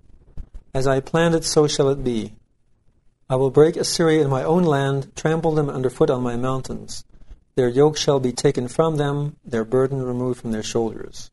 As 0.74 0.86
I 0.86 1.00
planned 1.00 1.36
it, 1.36 1.44
so 1.44 1.68
shall 1.68 1.88
it 1.88 2.02
be. 2.02 2.32
I 3.30 3.36
will 3.36 3.50
break 3.50 3.76
Assyria 3.76 4.22
in 4.22 4.28
my 4.28 4.42
own 4.42 4.64
land, 4.64 5.14
trample 5.14 5.52
them 5.52 5.70
underfoot 5.70 6.10
on 6.10 6.22
my 6.22 6.36
mountains. 6.36 7.04
Their 7.54 7.68
yoke 7.68 7.96
shall 7.96 8.18
be 8.18 8.32
taken 8.32 8.68
from 8.68 8.96
them, 8.96 9.36
their 9.44 9.64
burden 9.64 10.02
removed 10.02 10.40
from 10.40 10.52
their 10.52 10.62
shoulders. 10.62 11.30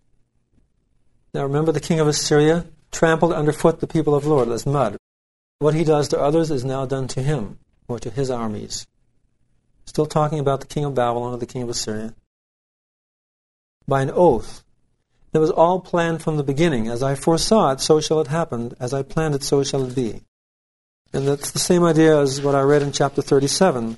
Now 1.33 1.43
remember 1.43 1.71
the 1.71 1.79
king 1.79 1.99
of 1.99 2.07
Assyria 2.07 2.65
trampled 2.91 3.33
underfoot 3.33 3.79
the 3.79 3.87
people 3.87 4.15
of 4.15 4.25
Lord 4.25 4.49
as 4.49 4.65
mud. 4.65 4.97
What 5.59 5.75
he 5.75 5.83
does 5.83 6.07
to 6.09 6.19
others 6.19 6.51
is 6.51 6.65
now 6.65 6.85
done 6.85 7.07
to 7.09 7.21
him 7.21 7.59
or 7.87 7.99
to 7.99 8.09
his 8.09 8.29
armies. 8.29 8.87
Still 9.85 10.05
talking 10.05 10.39
about 10.39 10.61
the 10.61 10.67
king 10.67 10.85
of 10.85 10.95
Babylon 10.95 11.33
or 11.33 11.37
the 11.37 11.45
king 11.45 11.61
of 11.61 11.69
Assyria. 11.69 12.13
By 13.87 14.01
an 14.01 14.11
oath. 14.11 14.63
That 15.31 15.39
was 15.39 15.51
all 15.51 15.79
planned 15.79 16.23
from 16.23 16.37
the 16.37 16.43
beginning. 16.43 16.87
As 16.87 17.03
I 17.03 17.15
foresaw 17.15 17.71
it, 17.73 17.81
so 17.81 18.01
shall 18.01 18.19
it 18.19 18.27
happen. 18.27 18.73
As 18.79 18.93
I 18.93 19.03
planned 19.03 19.35
it, 19.35 19.43
so 19.43 19.63
shall 19.63 19.85
it 19.85 19.95
be. 19.95 20.21
And 21.13 21.27
that's 21.27 21.51
the 21.51 21.59
same 21.59 21.83
idea 21.83 22.19
as 22.19 22.41
what 22.41 22.55
I 22.55 22.61
read 22.61 22.81
in 22.81 22.91
chapter 22.91 23.21
37, 23.21 23.97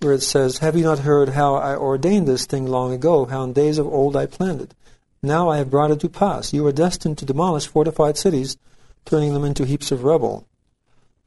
where 0.00 0.12
it 0.14 0.22
says, 0.22 0.58
Have 0.58 0.76
you 0.76 0.84
not 0.84 1.00
heard 1.00 1.30
how 1.30 1.54
I 1.54 1.76
ordained 1.76 2.26
this 2.26 2.46
thing 2.46 2.66
long 2.66 2.92
ago, 2.92 3.26
how 3.26 3.42
in 3.44 3.52
days 3.52 3.78
of 3.78 3.86
old 3.86 4.16
I 4.16 4.26
planned 4.26 4.60
it? 4.60 4.74
Now 5.22 5.50
I 5.50 5.58
have 5.58 5.70
brought 5.70 5.90
it 5.90 6.00
to 6.00 6.08
pass. 6.08 6.52
You 6.52 6.66
are 6.66 6.72
destined 6.72 7.18
to 7.18 7.26
demolish 7.26 7.66
fortified 7.66 8.16
cities, 8.16 8.56
turning 9.04 9.34
them 9.34 9.44
into 9.44 9.66
heaps 9.66 9.92
of 9.92 10.04
rubble, 10.04 10.46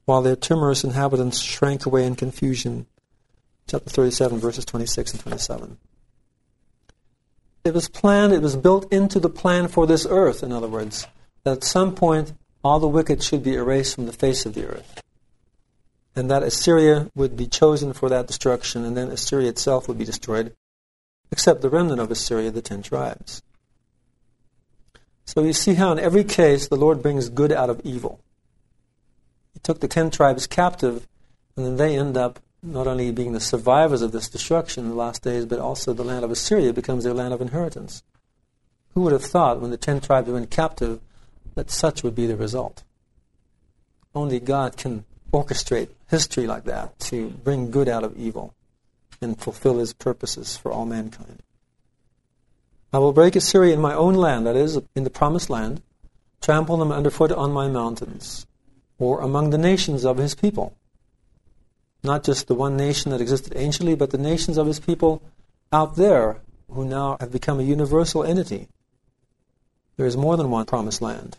while 0.06 0.22
their 0.22 0.36
timorous 0.36 0.84
inhabitants 0.84 1.40
shrank 1.40 1.86
away 1.86 2.06
in 2.06 2.16
confusion 2.16 2.88
chapter 3.68 3.90
37, 3.90 4.40
verses 4.40 4.66
26 4.66 5.14
and 5.14 5.22
27. 5.22 5.78
It 7.64 7.74
was 7.74 7.88
planned, 7.88 8.34
it 8.34 8.42
was 8.42 8.56
built 8.56 8.92
into 8.92 9.20
the 9.20 9.30
plan 9.30 9.68
for 9.68 9.88
this 9.88 10.06
earth, 10.10 10.44
in 10.44 10.52
other 10.52 10.68
words, 10.68 11.08
that 11.44 11.58
at 11.58 11.64
some 11.64 11.96
point 11.96 12.34
all 12.64 12.80
the 12.80 12.88
wicked 12.88 13.24
should 13.24 13.44
be 13.44 13.56
erased 13.56 13.96
from 13.96 14.06
the 14.06 14.14
face 14.14 14.46
of 14.46 14.54
the 14.54 14.68
earth. 14.68 15.02
And 16.16 16.30
that 16.30 16.44
Assyria 16.44 17.10
would 17.16 17.36
be 17.36 17.48
chosen 17.48 17.94
for 17.94 18.08
that 18.10 18.28
destruction, 18.28 18.86
and 18.86 18.96
then 18.96 19.10
Assyria 19.10 19.50
itself 19.50 19.88
would 19.88 19.98
be 19.98 20.06
destroyed, 20.06 20.56
except 21.32 21.62
the 21.62 21.70
remnant 21.70 22.00
of 22.00 22.12
Assyria, 22.12 22.52
the 22.52 22.62
ten 22.62 22.84
tribes. 22.84 23.42
So 25.26 25.44
you 25.44 25.54
see 25.54 25.74
how 25.74 25.92
in 25.92 26.00
every 26.00 26.24
case 26.24 26.68
the 26.68 26.76
Lord 26.76 27.02
brings 27.02 27.30
good 27.30 27.52
out 27.52 27.70
of 27.70 27.82
evil. 27.84 28.20
He 29.54 29.60
took 29.60 29.80
the 29.80 29.88
ten 29.88 30.12
tribes 30.12 30.46
captive, 30.46 31.08
and 31.56 31.66
then 31.66 31.78
they 31.78 31.98
end 31.98 32.16
up 32.18 32.40
not 32.62 32.88
only 32.88 33.12
being 33.12 33.34
the 33.34 33.40
survivors 33.40 34.02
of 34.02 34.12
this 34.12 34.30
destruction 34.30 34.84
in 34.84 34.92
the 34.92 34.96
last 34.96 35.24
days, 35.24 35.46
but 35.46 35.60
also 35.60 35.94
the 35.94 36.04
land 36.04 36.24
of 36.24 36.32
Assyria 36.32 36.74
becomes 36.74 37.04
their 37.04 37.14
land 37.14 37.34
of 37.34 37.42
inheritance. 37.42 38.04
Who 38.94 39.02
would 39.02 39.14
have 39.14 39.26
thought 39.26 39.60
when 39.60 39.72
the 39.72 39.78
ten 39.78 40.00
tribes 40.00 40.30
went 40.30 40.52
captive 40.52 41.00
that 41.56 41.72
such 41.72 42.04
would 42.04 42.16
be 42.16 42.28
the 42.28 42.38
result? 42.38 42.84
Only 44.14 44.40
God 44.40 44.78
can 44.78 45.06
orchestrate 45.34 45.90
history 46.10 46.48
like 46.48 46.64
that 46.66 46.98
to 47.00 47.30
bring 47.30 47.72
good 47.72 47.90
out 47.90 48.04
of 48.04 48.18
evil 48.18 48.54
and 49.22 49.40
fulfill 49.40 49.80
his 49.80 49.94
purposes 49.94 50.56
for 50.56 50.72
all 50.72 50.86
mankind. 50.86 51.42
I 52.94 53.00
will 53.00 53.14
break 53.14 53.36
Assyria 53.36 53.74
in 53.74 53.82
my 53.82 53.94
own 53.94 54.14
land, 54.14 54.46
that 54.46 54.56
is, 54.56 54.80
in 54.96 55.04
the 55.04 55.10
promised 55.10 55.50
land, 55.50 55.82
trample 56.42 56.78
them 56.78 56.92
underfoot 56.92 57.32
on 57.32 57.52
my 57.52 57.68
mountains, 57.68 58.46
or 59.00 59.22
among 59.22 59.50
the 59.50 59.58
nations 59.58 60.06
of 60.06 60.18
his 60.18 60.36
people 60.36 60.78
not 62.04 62.24
just 62.24 62.48
the 62.48 62.56
one 62.56 62.76
nation 62.76 63.12
that 63.12 63.22
existed 63.22 63.54
anciently, 63.56 63.96
but 63.96 64.12
the 64.12 64.18
nations 64.18 64.58
of 64.58 64.68
his 64.68 64.80
people 64.80 65.22
out 65.72 65.96
there 65.96 66.38
who 66.70 66.86
now 66.86 67.18
have 67.20 67.32
become 67.32 67.60
a 67.60 67.64
universal 67.64 68.24
entity. 68.24 68.68
There 69.96 70.06
is 70.06 70.18
more 70.18 70.36
than 70.36 70.50
one 70.50 70.66
promised 70.66 71.02
land. 71.02 71.38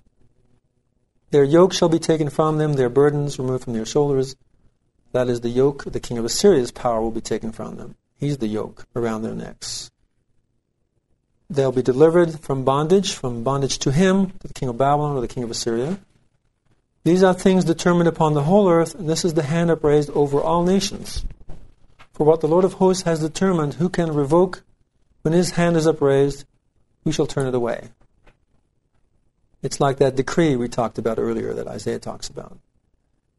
Their 1.34 1.42
yoke 1.42 1.72
shall 1.72 1.88
be 1.88 1.98
taken 1.98 2.30
from 2.30 2.58
them, 2.58 2.74
their 2.74 2.88
burdens 2.88 3.40
removed 3.40 3.64
from 3.64 3.72
their 3.72 3.84
shoulders. 3.84 4.36
That 5.10 5.28
is 5.28 5.40
the 5.40 5.48
yoke, 5.48 5.82
the 5.82 5.98
king 5.98 6.16
of 6.16 6.24
Assyria's 6.24 6.70
power 6.70 7.00
will 7.00 7.10
be 7.10 7.20
taken 7.20 7.50
from 7.50 7.74
them. 7.74 7.96
He's 8.16 8.38
the 8.38 8.46
yoke 8.46 8.86
around 8.94 9.22
their 9.22 9.34
necks. 9.34 9.90
They'll 11.50 11.72
be 11.72 11.82
delivered 11.82 12.38
from 12.38 12.64
bondage, 12.64 13.14
from 13.14 13.42
bondage 13.42 13.80
to 13.80 13.90
him, 13.90 14.30
to 14.30 14.46
the 14.46 14.54
king 14.54 14.68
of 14.68 14.78
Babylon 14.78 15.16
or 15.16 15.20
the 15.22 15.26
king 15.26 15.42
of 15.42 15.50
Assyria. 15.50 15.98
These 17.02 17.24
are 17.24 17.34
things 17.34 17.64
determined 17.64 18.06
upon 18.06 18.34
the 18.34 18.44
whole 18.44 18.70
earth, 18.70 18.94
and 18.94 19.08
this 19.08 19.24
is 19.24 19.34
the 19.34 19.42
hand 19.42 19.72
upraised 19.72 20.10
over 20.10 20.40
all 20.40 20.62
nations. 20.62 21.24
For 22.12 22.24
what 22.24 22.42
the 22.42 22.48
Lord 22.48 22.64
of 22.64 22.74
hosts 22.74 23.02
has 23.02 23.18
determined, 23.18 23.74
who 23.74 23.88
can 23.88 24.14
revoke 24.14 24.62
when 25.22 25.34
his 25.34 25.50
hand 25.50 25.76
is 25.76 25.88
upraised, 25.88 26.44
who 27.02 27.10
shall 27.10 27.26
turn 27.26 27.48
it 27.48 27.56
away? 27.56 27.88
It's 29.64 29.81
like 29.81 29.96
that 29.96 30.14
decree 30.14 30.57
we 30.57 30.68
talked 30.68 30.98
about 30.98 31.18
earlier 31.18 31.55
that 31.55 31.66
Isaiah 31.66 31.98
talks 31.98 32.29
about. 32.29 32.59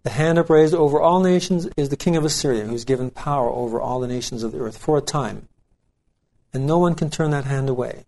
The 0.02 0.10
hand 0.10 0.40
upraised 0.40 0.74
over 0.74 1.00
all 1.00 1.20
nations 1.20 1.70
is 1.78 1.90
the 1.90 1.96
king 1.96 2.16
of 2.16 2.26
Assyria, 2.26 2.66
who's 2.66 2.84
given 2.84 3.12
power 3.12 3.48
over 3.48 3.80
all 3.80 4.00
the 4.00 4.08
nations 4.08 4.42
of 4.42 4.52
the 4.52 4.58
earth 4.58 4.76
for 4.76 4.98
a 4.98 5.02
time. 5.02 5.48
And 6.52 6.66
no 6.66 6.80
one 6.80 6.96
can 6.96 7.12
turn 7.12 7.30
that 7.30 7.46
hand 7.46 7.70
away 7.70 8.06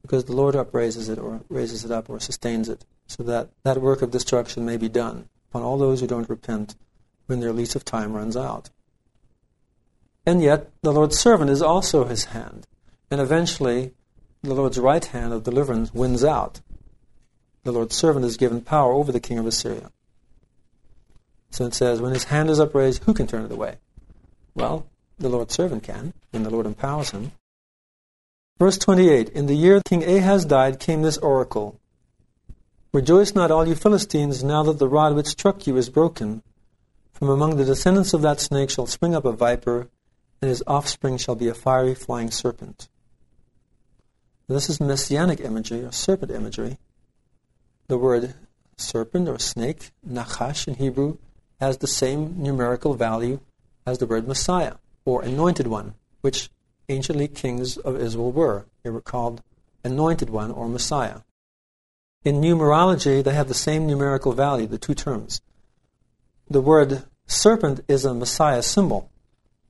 because 0.00 0.24
the 0.24 0.34
Lord 0.34 0.54
upraises 0.54 1.10
it 1.10 1.18
or 1.18 1.42
raises 1.50 1.84
it 1.84 1.90
up 1.90 2.08
or 2.08 2.18
sustains 2.18 2.70
it 2.70 2.86
so 3.06 3.22
that 3.24 3.50
that 3.62 3.82
work 3.82 4.00
of 4.00 4.10
destruction 4.10 4.64
may 4.64 4.78
be 4.78 4.88
done 4.88 5.28
upon 5.50 5.62
all 5.62 5.76
those 5.76 6.00
who 6.00 6.06
don't 6.06 6.30
repent 6.30 6.76
when 7.26 7.40
their 7.40 7.52
lease 7.52 7.76
of 7.76 7.84
time 7.84 8.14
runs 8.14 8.38
out. 8.38 8.70
And 10.24 10.42
yet, 10.42 10.70
the 10.80 10.94
Lord's 10.94 11.18
servant 11.18 11.50
is 11.50 11.60
also 11.60 12.06
his 12.06 12.26
hand. 12.26 12.66
And 13.10 13.20
eventually, 13.20 13.92
the 14.40 14.54
Lord's 14.54 14.78
right 14.78 15.04
hand 15.04 15.34
of 15.34 15.44
deliverance 15.44 15.92
wins 15.92 16.24
out. 16.24 16.62
The 17.64 17.72
Lord's 17.72 17.96
servant 17.96 18.24
is 18.24 18.36
given 18.36 18.60
power 18.60 18.92
over 18.92 19.12
the 19.12 19.20
king 19.20 19.38
of 19.38 19.46
Assyria. 19.46 19.90
So 21.50 21.66
it 21.66 21.74
says, 21.74 22.00
when 22.00 22.12
his 22.12 22.24
hand 22.24 22.50
is 22.50 22.58
upraised, 22.58 23.04
who 23.04 23.14
can 23.14 23.26
turn 23.26 23.44
it 23.44 23.52
away? 23.52 23.76
Well, 24.54 24.86
the 25.18 25.28
Lord's 25.28 25.54
servant 25.54 25.82
can, 25.82 26.12
and 26.32 26.44
the 26.44 26.50
Lord 26.50 26.66
empowers 26.66 27.10
him. 27.10 27.32
Verse 28.58 28.78
28 28.78 29.28
In 29.30 29.46
the 29.46 29.54
year 29.54 29.80
King 29.84 30.02
Ahaz 30.02 30.44
died 30.44 30.80
came 30.80 31.02
this 31.02 31.18
oracle 31.18 31.78
Rejoice 32.92 33.34
not, 33.34 33.50
all 33.50 33.66
you 33.66 33.74
Philistines, 33.74 34.44
now 34.44 34.62
that 34.64 34.78
the 34.78 34.88
rod 34.88 35.14
which 35.14 35.28
struck 35.28 35.66
you 35.66 35.78
is 35.78 35.88
broken. 35.88 36.42
From 37.12 37.30
among 37.30 37.56
the 37.56 37.64
descendants 37.64 38.12
of 38.12 38.20
that 38.22 38.38
snake 38.38 38.68
shall 38.68 38.86
spring 38.86 39.14
up 39.14 39.24
a 39.24 39.32
viper, 39.32 39.88
and 40.42 40.48
his 40.50 40.62
offspring 40.66 41.16
shall 41.16 41.34
be 41.34 41.48
a 41.48 41.54
fiery 41.54 41.94
flying 41.94 42.30
serpent. 42.30 42.88
This 44.46 44.68
is 44.68 44.80
messianic 44.80 45.40
imagery, 45.40 45.84
or 45.84 45.92
serpent 45.92 46.32
imagery. 46.32 46.78
The 47.92 47.98
word 47.98 48.32
serpent 48.78 49.28
or 49.28 49.38
snake, 49.38 49.90
nachash 50.02 50.66
in 50.66 50.76
Hebrew, 50.76 51.18
has 51.60 51.76
the 51.76 51.86
same 51.86 52.42
numerical 52.42 52.94
value 52.94 53.40
as 53.84 53.98
the 53.98 54.06
word 54.06 54.26
Messiah, 54.26 54.76
or 55.04 55.20
anointed 55.20 55.66
one, 55.66 55.92
which 56.22 56.48
anciently 56.88 57.28
kings 57.28 57.76
of 57.76 58.00
Israel 58.00 58.32
were. 58.32 58.64
They 58.82 58.88
were 58.88 59.02
called 59.02 59.42
anointed 59.84 60.30
one 60.30 60.50
or 60.50 60.70
Messiah. 60.70 61.20
In 62.24 62.40
numerology, 62.40 63.22
they 63.22 63.34
have 63.34 63.48
the 63.48 63.52
same 63.52 63.86
numerical 63.86 64.32
value, 64.32 64.66
the 64.66 64.78
two 64.78 64.94
terms. 64.94 65.42
The 66.48 66.62
word 66.62 67.04
serpent 67.26 67.84
is 67.88 68.06
a 68.06 68.14
Messiah 68.14 68.62
symbol. 68.62 69.10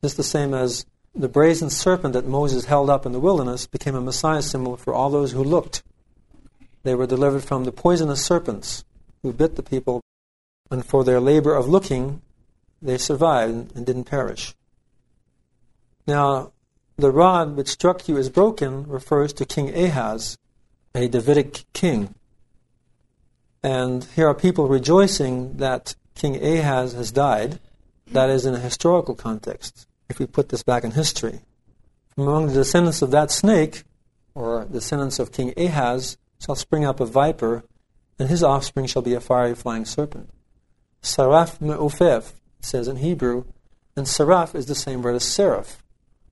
It's 0.01 0.15
the 0.15 0.23
same 0.23 0.55
as 0.55 0.87
the 1.13 1.29
brazen 1.29 1.71
serpent 1.71 2.13
that 2.13 2.29
Moses 2.29 2.67
held 2.67 2.89
up 2.89 3.05
in 3.05 3.11
the 3.11 3.19
wilderness 3.19 3.67
became 3.67 3.97
a 3.97 4.01
Messiah 4.01 4.43
symbol 4.43 4.77
for 4.77 4.95
all 4.95 5.11
those 5.11 5.33
who 5.33 5.43
looked. 5.43 5.83
They 6.83 6.95
were 6.95 7.07
delivered 7.07 7.45
from 7.45 7.65
the 7.65 7.73
poisonous 7.73 8.25
serpents 8.25 8.85
who 9.23 9.33
bit 9.33 9.57
the 9.57 9.63
people, 9.63 10.01
and 10.71 10.85
for 10.85 11.05
their 11.05 11.21
labor 11.21 11.55
of 11.55 11.69
looking, 11.69 12.23
they 12.81 12.99
survived 12.99 13.77
and 13.77 13.87
didn't 13.87 14.05
perish. 14.05 14.55
Now, 16.07 16.53
the 16.97 17.11
rod 17.11 17.57
which 17.57 17.69
struck 17.69 18.09
you 18.09 18.17
is 18.17 18.29
broken 18.29 18.87
refers 18.89 19.33
to 19.35 19.45
King 19.45 19.75
Ahaz, 19.75 20.37
a 20.95 21.09
Davidic 21.09 21.65
king. 21.73 22.15
And 23.63 24.05
here 24.17 24.27
are 24.27 24.35
people 24.35 24.67
rejoicing 24.67 25.57
that 25.59 25.95
King 26.15 26.43
Ahaz 26.43 26.93
has 26.95 27.13
died. 27.13 27.61
That 28.09 28.29
is 28.29 28.45
in 28.45 28.55
a 28.55 28.59
historical 28.59 29.15
context, 29.15 29.87
if 30.09 30.19
we 30.19 30.27
put 30.27 30.49
this 30.49 30.63
back 30.63 30.85
in 30.85 30.91
history. 30.91 31.41
From 32.15 32.27
among 32.27 32.49
the 32.49 32.55
descendants 32.55 33.01
of 33.01 33.13
that 33.13 33.31
snake, 33.31 33.85
or 34.35 34.65
descendants 34.65 35.19
of 35.19 35.33
King 35.33 35.55
Ahaz, 35.57 36.19
shall 36.45 36.57
spring 36.57 36.85
up 36.85 36.99
a 36.99 37.07
viper, 37.07 37.63
and 38.19 38.29
his 38.29 38.43
offspring 38.43 38.87
shall 38.87 39.03
be 39.03 39.15
a 39.15 39.21
fiery 39.21 39.55
flying 39.55 39.85
serpent. 39.85 40.29
Saraf 41.03 41.61
me'ufef, 41.61 42.33
says 42.61 42.89
in 42.89 42.97
Hebrew, 42.97 43.45
and 43.97 44.09
seraph 44.09 44.55
is 44.55 44.67
the 44.67 44.75
same 44.75 45.03
word 45.03 45.17
as 45.17 45.25
seraph. 45.25 45.83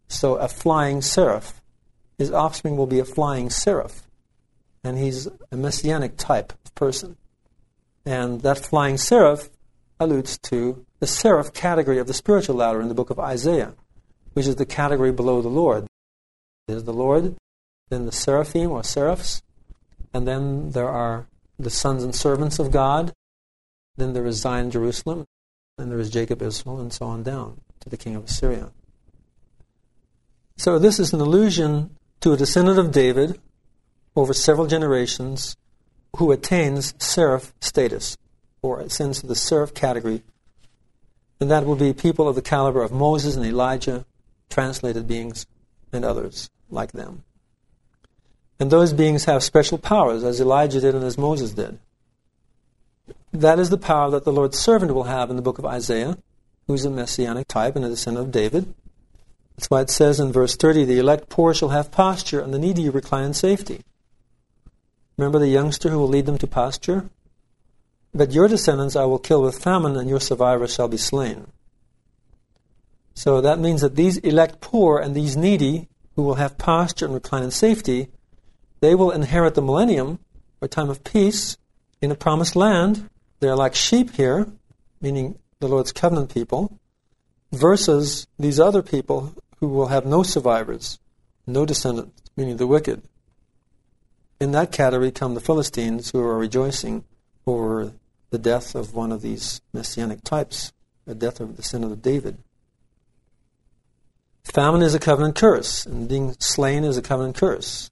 So 0.09 0.37
a 0.37 0.49
flying 0.49 1.03
seraph. 1.03 1.61
His 2.18 2.33
offspring 2.33 2.77
will 2.77 2.87
be 2.87 2.99
a 2.99 3.05
flying 3.05 3.51
seraph. 3.51 4.03
And 4.83 4.99
he's 4.99 5.29
a 5.53 5.57
messianic 5.57 6.16
type 6.16 6.53
of 6.64 6.75
person. 6.75 7.16
And 8.05 8.40
that 8.40 8.59
flying 8.59 8.96
seraph 8.96 9.51
alludes 9.99 10.38
to 10.38 10.85
the 10.99 11.07
seraph 11.07 11.53
category 11.53 11.99
of 11.99 12.07
the 12.07 12.14
spiritual 12.14 12.57
ladder 12.57 12.81
in 12.81 12.88
the 12.88 12.94
book 12.94 13.11
of 13.11 13.20
Isaiah, 13.20 13.75
which 14.33 14.46
is 14.46 14.57
the 14.57 14.66
category 14.66 15.12
below 15.12 15.42
the 15.42 15.49
Lord. 15.49 15.87
There's 16.66 16.85
the 16.85 16.92
Lord, 16.92 17.37
then 17.90 18.07
the 18.07 18.12
seraphim 18.12 18.70
or 18.70 18.83
seraphs, 18.83 19.42
and 20.12 20.27
then 20.27 20.70
there 20.70 20.88
are 20.88 21.27
the 21.59 21.70
sons 21.70 22.03
and 22.03 22.14
servants 22.14 22.59
of 22.59 22.70
God, 22.70 23.12
then 23.96 24.12
there 24.12 24.27
is 24.27 24.37
Zion, 24.37 24.70
Jerusalem, 24.70 25.27
Then 25.77 25.88
there 25.88 25.99
is 25.99 26.11
Jacob, 26.11 26.42
Israel, 26.42 26.81
and 26.81 26.92
so 26.92 27.07
on 27.07 27.23
down 27.23 27.61
to 27.81 27.88
the 27.88 27.96
king 27.96 28.16
of 28.16 28.25
Assyria. 28.25 28.73
So 30.57 30.79
this 30.79 30.99
is 30.99 31.12
an 31.12 31.20
allusion 31.20 31.96
to 32.20 32.33
a 32.33 32.37
descendant 32.37 32.79
of 32.79 32.92
David 32.92 33.40
over 34.14 34.35
several 34.35 34.66
generations 34.66 35.57
who 36.16 36.33
attains 36.33 36.92
seraph 36.99 37.55
status, 37.61 38.18
or 38.62 38.81
ascends 38.81 39.20
to 39.20 39.27
the 39.27 39.35
seraph 39.35 39.73
category, 39.73 40.23
and 41.40 41.51
that 41.51 41.64
will 41.64 41.77
be 41.77 41.94
people 41.94 42.29
of 42.29 42.35
the 42.35 42.42
caliber 42.42 42.83
of 42.83 42.92
Moses 42.92 43.37
and 43.37 43.46
Elijah, 43.46 44.05
translated 44.51 45.07
beings, 45.07 45.46
and 45.92 46.05
others 46.05 46.51
like 46.68 46.92
them. 46.92 47.25
And 48.61 48.70
those 48.70 48.92
beings 48.92 49.25
have 49.25 49.42
special 49.42 49.79
powers, 49.79 50.23
as 50.23 50.38
Elijah 50.38 50.83
did 50.83 50.94
and 50.94 51.03
as 51.03 51.16
Moses 51.16 51.53
did. 51.53 51.79
That 53.33 53.59
is 53.59 53.70
the 53.70 53.79
power 53.79 54.11
that 54.11 54.25
the 54.25 54.33
Lord's 54.33 54.59
servant 54.59 54.92
will 54.92 55.05
have 55.05 55.31
in 55.31 55.37
the 55.37 55.42
book 55.42 55.59
of 55.59 55.64
Isaiah, 55.64 56.18
who's 56.66 56.85
a 56.85 56.90
messianic 56.90 57.49
type 57.49 57.75
and 57.75 57.85
a 57.85 57.88
descendant 57.88 58.27
of 58.27 58.33
David. 58.33 58.75
That's 59.57 59.70
why 59.70 59.81
it 59.81 59.90
says 59.90 60.20
in 60.20 60.31
verse 60.31 60.57
30 60.57 60.85
the 60.85 60.99
elect 60.99 61.31
poor 61.31 61.55
shall 61.55 61.70
have 61.70 61.90
pasture, 61.90 62.40
and 62.40 62.53
the 62.53 62.59
needy 62.59 62.90
recline 62.90 63.25
in 63.25 63.35
safety. 63.35 63.81
Remember 65.16 65.38
the 65.38 65.49
youngster 65.49 65.88
who 65.88 65.99
will 65.99 66.09
lead 66.09 66.27
them 66.27 66.38
to 66.38 66.46
pasture? 66.46 67.09
But 68.14 68.33
your 68.33 68.49
descendants 68.49 68.96
I 68.96 69.05
will 69.05 69.18
kill 69.18 69.42
with 69.42 69.62
famine, 69.62 69.96
and 69.96 70.09
your 70.09 70.20
survivors 70.20 70.75
shall 70.75 70.88
be 70.88 70.96
slain. 70.99 71.46
So 73.14 73.40
that 73.40 73.59
means 73.59 73.81
that 73.81 73.96
these 73.96 74.18
elect 74.18 74.61
poor 74.61 74.99
and 74.99 75.14
these 75.14 75.37
needy, 75.37 75.88
who 76.16 76.23
will 76.23 76.35
have 76.35 76.59
pasture 76.59 77.07
and 77.07 77.14
recline 77.14 77.42
in 77.42 77.51
safety, 77.51 78.09
they 78.80 78.94
will 78.94 79.10
inherit 79.10 79.54
the 79.54 79.62
millennium, 79.62 80.18
or 80.60 80.68
time 80.68 80.90
of 80.90 81.04
peace, 81.04 81.56
in 82.00 82.10
a 82.10 82.14
promised 82.14 82.56
land. 82.56 83.08
They're 83.40 83.56
like 83.56 83.74
sheep 83.74 84.14
here, 84.14 84.46
meaning 85.00 85.38
the 85.60 85.68
Lord's 85.68 85.92
covenant 85.92 86.32
people, 86.32 86.78
versus 87.52 88.26
these 88.38 88.58
other 88.58 88.82
people 88.82 89.34
who 89.58 89.68
will 89.68 89.88
have 89.88 90.06
no 90.06 90.22
survivors, 90.22 90.98
no 91.46 91.66
descendants, 91.66 92.22
meaning 92.36 92.56
the 92.56 92.66
wicked. 92.66 93.02
In 94.40 94.52
that 94.52 94.72
category 94.72 95.10
come 95.10 95.34
the 95.34 95.40
Philistines 95.40 96.10
who 96.10 96.20
are 96.20 96.38
rejoicing 96.38 97.04
over 97.46 97.92
the 98.30 98.38
death 98.38 98.74
of 98.74 98.94
one 98.94 99.12
of 99.12 99.20
these 99.20 99.60
messianic 99.72 100.22
types, 100.22 100.72
the 101.04 101.14
death 101.14 101.40
of 101.40 101.56
the 101.56 101.62
sin 101.62 101.84
of 101.84 102.00
David. 102.00 102.38
Famine 104.44 104.82
is 104.82 104.94
a 104.94 104.98
covenant 104.98 105.34
curse, 105.34 105.84
and 105.84 106.08
being 106.08 106.34
slain 106.38 106.84
is 106.84 106.96
a 106.96 107.02
covenant 107.02 107.36
curse. 107.36 107.90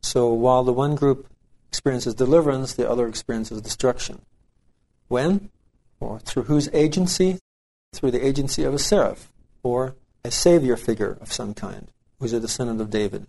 So 0.00 0.32
while 0.32 0.64
the 0.64 0.72
one 0.72 0.94
group 0.94 1.28
experiences 1.68 2.14
deliverance, 2.14 2.74
the 2.74 2.88
other 2.88 3.06
experiences 3.06 3.60
destruction. 3.60 4.22
When? 5.08 5.50
Or 6.00 6.18
through 6.20 6.44
whose 6.44 6.68
agency? 6.72 7.38
Through 7.92 8.10
the 8.12 8.24
agency 8.24 8.64
of 8.64 8.74
a 8.74 8.78
seraph, 8.78 9.32
or 9.62 9.94
a 10.24 10.30
savior 10.30 10.76
figure 10.76 11.16
of 11.20 11.32
some 11.32 11.54
kind, 11.54 11.88
who's 12.20 12.34
a 12.34 12.40
descendant 12.40 12.80
of 12.80 12.90
David. 12.90 13.26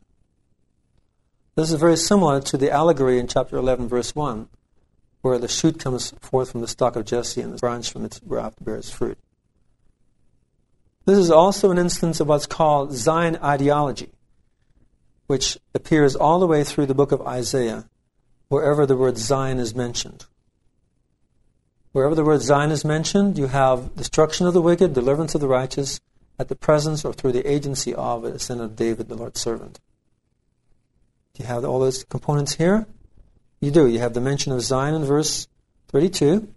This 1.55 1.71
is 1.71 1.79
very 1.79 1.97
similar 1.97 2.41
to 2.41 2.57
the 2.57 2.71
allegory 2.71 3.19
in 3.19 3.27
chapter 3.27 3.55
11, 3.57 3.87
verse 3.87 4.15
1, 4.15 4.49
where 5.21 5.37
the 5.37 5.47
shoot 5.47 5.79
comes 5.79 6.11
forth 6.21 6.51
from 6.51 6.61
the 6.61 6.67
stock 6.67 6.95
of 6.95 7.05
Jesse 7.05 7.41
and 7.41 7.53
the 7.53 7.57
branch 7.57 7.91
from 7.91 8.05
its 8.05 8.19
graft 8.19 8.63
bears 8.63 8.89
fruit. 8.89 9.17
This 11.05 11.17
is 11.17 11.31
also 11.31 11.71
an 11.71 11.77
instance 11.77 12.19
of 12.19 12.27
what's 12.27 12.45
called 12.45 12.93
Zion 12.93 13.37
ideology, 13.37 14.09
which 15.29 15.59
appears 15.75 16.15
all 16.15 16.39
the 16.39 16.47
way 16.47 16.63
through 16.63 16.87
the 16.87 16.95
book 16.95 17.11
of 17.11 17.21
Isaiah, 17.21 17.87
wherever 18.47 18.87
the 18.87 18.97
word 18.97 19.15
Zion 19.19 19.59
is 19.59 19.75
mentioned. 19.75 20.25
Wherever 21.91 22.15
the 22.15 22.23
word 22.23 22.41
Zion 22.41 22.71
is 22.71 22.83
mentioned, 22.83 23.37
you 23.37 23.45
have 23.45 23.95
destruction 23.95 24.47
of 24.47 24.55
the 24.55 24.61
wicked, 24.61 24.95
deliverance 24.95 25.35
of 25.35 25.41
the 25.41 25.47
righteous, 25.47 25.99
at 26.39 26.47
the 26.47 26.55
presence 26.55 27.05
or 27.05 27.13
through 27.13 27.33
the 27.33 27.47
agency 27.47 27.93
of 27.93 28.23
a 28.23 28.31
descendant 28.31 28.71
of 28.71 28.75
David, 28.75 29.07
the 29.07 29.13
Lord's 29.13 29.39
servant. 29.39 29.79
You 31.37 31.45
have 31.45 31.63
all 31.63 31.79
those 31.79 32.05
components 32.05 32.55
here? 32.55 32.87
You 33.61 33.69
do. 33.69 33.85
You 33.85 33.99
have 33.99 34.15
the 34.15 34.21
mention 34.21 34.51
of 34.51 34.61
Zion 34.61 34.95
in 34.95 35.03
verse 35.05 35.47
32. 35.89 36.51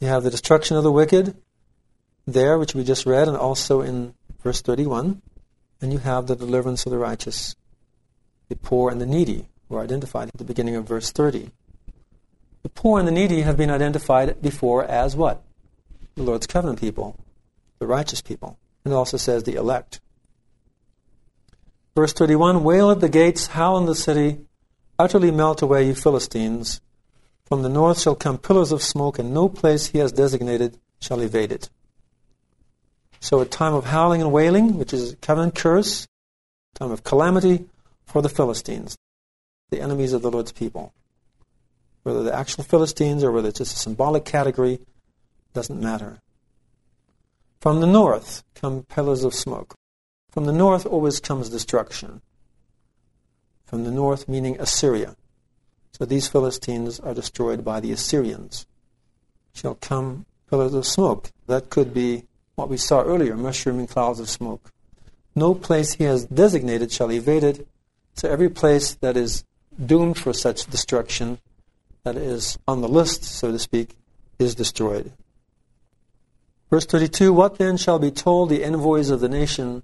You 0.00 0.08
have 0.08 0.22
the 0.22 0.30
destruction 0.30 0.78
of 0.78 0.84
the 0.84 0.90
wicked 0.90 1.36
there, 2.26 2.58
which 2.58 2.74
we 2.74 2.82
just 2.82 3.04
read, 3.04 3.28
and 3.28 3.36
also 3.36 3.82
in 3.82 4.14
verse 4.42 4.62
31. 4.62 5.20
And 5.82 5.92
you 5.92 5.98
have 5.98 6.28
the 6.28 6.34
deliverance 6.34 6.86
of 6.86 6.92
the 6.92 6.98
righteous, 6.98 7.54
the 8.48 8.56
poor 8.56 8.90
and 8.90 9.00
the 9.00 9.06
needy, 9.06 9.46
were 9.68 9.80
identified 9.80 10.28
at 10.28 10.38
the 10.38 10.44
beginning 10.44 10.76
of 10.76 10.86
verse 10.86 11.10
30. 11.10 11.50
The 12.62 12.68
poor 12.68 12.98
and 12.98 13.08
the 13.08 13.12
needy 13.12 13.42
have 13.42 13.56
been 13.56 13.70
identified 13.70 14.40
before 14.40 14.84
as 14.84 15.16
what? 15.16 15.42
The 16.14 16.22
Lord's 16.22 16.46
covenant 16.46 16.80
people, 16.80 17.16
the 17.78 17.86
righteous 17.86 18.22
people. 18.22 18.58
And 18.84 18.92
it 18.92 18.96
also 18.96 19.16
says 19.16 19.44
the 19.44 19.54
elect. 19.54 20.00
Verse 21.94 22.12
31 22.12 22.64
Wail 22.64 22.90
at 22.90 23.00
the 23.00 23.08
gates, 23.08 23.48
howl 23.48 23.78
in 23.78 23.86
the 23.86 23.94
city, 23.94 24.38
utterly 24.98 25.30
melt 25.30 25.62
away, 25.62 25.86
you 25.86 25.94
Philistines. 25.94 26.80
From 27.46 27.62
the 27.62 27.68
north 27.68 28.00
shall 28.00 28.14
come 28.14 28.38
pillars 28.38 28.72
of 28.72 28.82
smoke, 28.82 29.18
and 29.18 29.34
no 29.34 29.48
place 29.48 29.88
he 29.88 29.98
has 29.98 30.12
designated 30.12 30.78
shall 31.00 31.20
evade 31.20 31.52
it. 31.52 31.68
So, 33.20 33.40
a 33.40 33.46
time 33.46 33.74
of 33.74 33.86
howling 33.86 34.22
and 34.22 34.32
wailing, 34.32 34.78
which 34.78 34.92
is 34.92 35.12
a 35.12 35.16
covenant 35.16 35.54
curse, 35.54 36.06
time 36.74 36.90
of 36.90 37.04
calamity 37.04 37.66
for 38.06 38.22
the 38.22 38.28
Philistines, 38.28 38.96
the 39.70 39.80
enemies 39.80 40.12
of 40.12 40.22
the 40.22 40.30
Lord's 40.30 40.52
people. 40.52 40.92
Whether 42.02 42.22
the 42.22 42.34
actual 42.34 42.64
Philistines 42.64 43.24
or 43.24 43.32
whether 43.32 43.48
it's 43.48 43.58
just 43.58 43.76
a 43.76 43.78
symbolic 43.78 44.24
category, 44.24 44.80
doesn't 45.54 45.80
matter. 45.80 46.20
From 47.60 47.80
the 47.80 47.86
north 47.86 48.44
come 48.54 48.82
pillars 48.82 49.24
of 49.24 49.32
smoke. 49.34 49.74
From 50.30 50.44
the 50.44 50.52
north 50.52 50.84
always 50.84 51.20
comes 51.20 51.48
destruction. 51.48 52.20
From 53.64 53.84
the 53.84 53.90
north, 53.90 54.28
meaning 54.28 54.60
Assyria. 54.60 55.16
So 55.92 56.04
these 56.04 56.28
Philistines 56.28 57.00
are 57.00 57.14
destroyed 57.14 57.64
by 57.64 57.80
the 57.80 57.92
Assyrians. 57.92 58.66
Shall 59.54 59.76
come 59.76 60.26
pillars 60.50 60.74
of 60.74 60.86
smoke. 60.86 61.30
That 61.46 61.70
could 61.70 61.94
be 61.94 62.24
what 62.56 62.68
we 62.68 62.76
saw 62.76 63.02
earlier, 63.02 63.36
mushrooming 63.36 63.86
clouds 63.86 64.20
of 64.20 64.28
smoke. 64.28 64.72
No 65.34 65.54
place 65.54 65.94
he 65.94 66.04
has 66.04 66.26
designated 66.26 66.92
shall 66.92 67.10
evade 67.10 67.44
it. 67.44 67.66
So 68.14 68.28
every 68.28 68.48
place 68.48 68.94
that 68.94 69.16
is 69.16 69.44
doomed 69.84 70.18
for 70.18 70.32
such 70.32 70.66
destruction, 70.66 71.38
that 72.04 72.16
is 72.16 72.58
on 72.66 72.80
the 72.80 72.88
list, 72.88 73.24
so 73.24 73.50
to 73.50 73.58
speak, 73.58 73.96
is 74.38 74.54
destroyed. 74.54 75.12
Verse 76.70 76.86
32 76.86 77.32
What 77.32 77.58
then 77.58 77.76
shall 77.76 77.98
be 77.98 78.10
told 78.10 78.48
the 78.48 78.64
envoys 78.64 79.10
of 79.10 79.20
the 79.20 79.28
nation? 79.28 79.82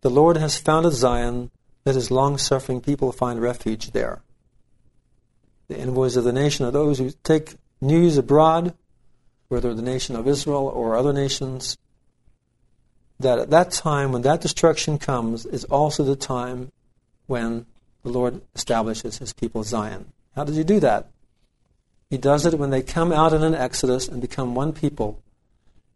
The 0.00 0.10
Lord 0.10 0.36
has 0.36 0.58
founded 0.58 0.92
Zion, 0.92 1.50
let 1.84 1.94
his 1.94 2.10
long 2.10 2.38
suffering 2.38 2.80
people 2.80 3.12
find 3.12 3.40
refuge 3.40 3.92
there. 3.92 4.22
The 5.68 5.78
envoys 5.78 6.16
of 6.16 6.24
the 6.24 6.32
nation 6.32 6.66
are 6.66 6.70
those 6.70 6.98
who 6.98 7.12
take 7.22 7.54
news 7.80 8.16
abroad, 8.16 8.74
whether 9.48 9.74
the 9.74 9.82
nation 9.82 10.16
of 10.16 10.26
Israel 10.26 10.66
or 10.68 10.96
other 10.96 11.12
nations, 11.12 11.76
that 13.20 13.38
at 13.38 13.50
that 13.50 13.70
time, 13.70 14.12
when 14.12 14.22
that 14.22 14.40
destruction 14.40 14.98
comes, 14.98 15.46
is 15.46 15.64
also 15.64 16.02
the 16.02 16.16
time 16.16 16.72
when 17.26 17.66
the 18.02 18.10
Lord 18.10 18.40
establishes 18.54 19.18
his 19.18 19.32
people 19.32 19.62
Zion. 19.62 20.12
How 20.34 20.44
does 20.44 20.56
he 20.56 20.64
do 20.64 20.80
that? 20.80 21.10
He 22.10 22.18
does 22.18 22.44
it 22.44 22.58
when 22.58 22.70
they 22.70 22.82
come 22.82 23.12
out 23.12 23.32
in 23.32 23.42
an 23.42 23.54
exodus 23.54 24.08
and 24.08 24.20
become 24.20 24.54
one 24.54 24.72
people 24.72 25.22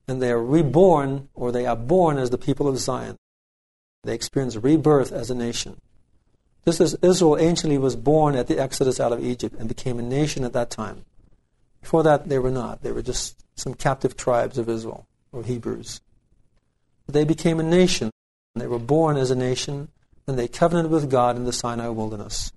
and 0.09 0.23
they 0.23 0.31
are 0.31 0.43
reborn, 0.43 1.29
or 1.35 1.51
they 1.51 1.67
are 1.67 1.77
born 1.77 2.17
as 2.19 2.31
the 2.31 2.39
people 2.39 2.69
of 2.69 2.79
Zion. 2.79 3.17
They 4.05 4.15
experience 4.15 4.57
rebirth 4.57 5.11
as 5.11 5.31
a 5.31 5.35
nation. 5.35 5.81
This 6.65 6.81
is 6.81 6.97
Israel 7.03 7.37
anciently 7.37 7.79
was 7.79 7.97
born 7.97 8.37
at 8.37 8.47
the 8.47 8.59
exodus 8.59 9.01
out 9.01 9.13
of 9.13 9.25
Egypt 9.25 9.57
and 9.59 9.69
became 9.69 9.99
a 9.99 10.03
nation 10.03 10.45
at 10.45 10.53
that 10.53 10.71
time. 10.71 11.05
Before 11.81 12.03
that, 12.03 12.29
they 12.29 12.39
were 12.39 12.51
not. 12.51 12.83
They 12.83 12.93
were 12.93 13.03
just 13.03 13.45
some 13.57 13.75
captive 13.75 14.17
tribes 14.17 14.59
of 14.59 14.69
Israel, 14.69 15.07
or 15.33 15.43
Hebrews. 15.43 16.01
They 17.09 17.25
became 17.25 17.61
a 17.61 17.65
nation. 17.65 18.11
They 18.55 18.67
were 18.67 18.79
born 18.79 19.17
as 19.17 19.31
a 19.31 19.37
nation, 19.37 19.89
and 20.27 20.39
they 20.39 20.49
covenanted 20.49 20.91
with 20.91 21.11
God 21.11 21.37
in 21.37 21.45
the 21.45 21.53
Sinai 21.53 21.89
wilderness. 21.89 22.53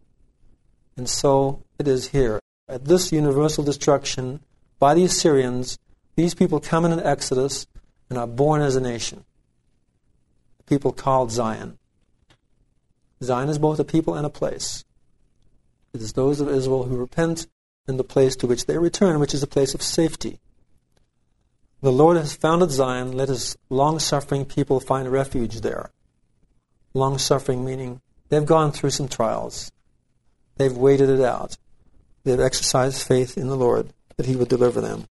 And 0.97 1.07
so 1.07 1.63
it 1.77 1.87
is 1.87 2.09
here. 2.09 2.39
At 2.67 2.85
this 2.85 3.11
universal 3.11 3.63
destruction 3.63 4.41
by 4.79 4.93
the 4.93 5.05
Assyrians, 5.05 5.77
these 6.15 6.33
people 6.33 6.59
come 6.59 6.85
in 6.85 6.91
an 6.91 6.99
exodus 6.99 7.67
and 8.09 8.17
are 8.17 8.27
born 8.27 8.61
as 8.61 8.75
a 8.75 8.81
nation. 8.81 9.23
A 10.59 10.63
people 10.63 10.91
called 10.91 11.31
Zion. 11.31 11.77
Zion 13.21 13.49
is 13.49 13.57
both 13.59 13.79
a 13.79 13.83
people 13.83 14.15
and 14.15 14.25
a 14.25 14.29
place. 14.29 14.83
It 15.93 16.01
is 16.01 16.13
those 16.13 16.39
of 16.39 16.49
Israel 16.49 16.83
who 16.83 16.97
repent 16.97 17.47
and 17.87 17.99
the 17.99 18.03
place 18.03 18.35
to 18.37 18.47
which 18.47 18.65
they 18.65 18.77
return, 18.77 19.19
which 19.19 19.33
is 19.33 19.43
a 19.43 19.47
place 19.47 19.73
of 19.73 19.81
safety. 19.81 20.39
The 21.81 21.91
Lord 21.91 22.17
has 22.17 22.35
founded 22.35 22.71
Zion. 22.71 23.13
Let 23.13 23.29
his 23.29 23.57
long 23.69 23.99
suffering 23.99 24.45
people 24.45 24.79
find 24.79 25.11
refuge 25.11 25.61
there. 25.61 25.91
Long 26.99 27.17
suffering 27.17 27.63
meaning 27.63 28.01
they've 28.27 28.45
gone 28.45 28.73
through 28.73 28.89
some 28.89 29.07
trials, 29.07 29.71
they've 30.57 30.75
waited 30.75 31.09
it 31.09 31.21
out, 31.21 31.57
they've 32.25 32.39
exercised 32.39 33.01
faith 33.01 33.37
in 33.37 33.47
the 33.47 33.55
Lord 33.55 33.93
that 34.17 34.25
he 34.25 34.35
would 34.35 34.49
deliver 34.49 34.81
them. 34.81 35.05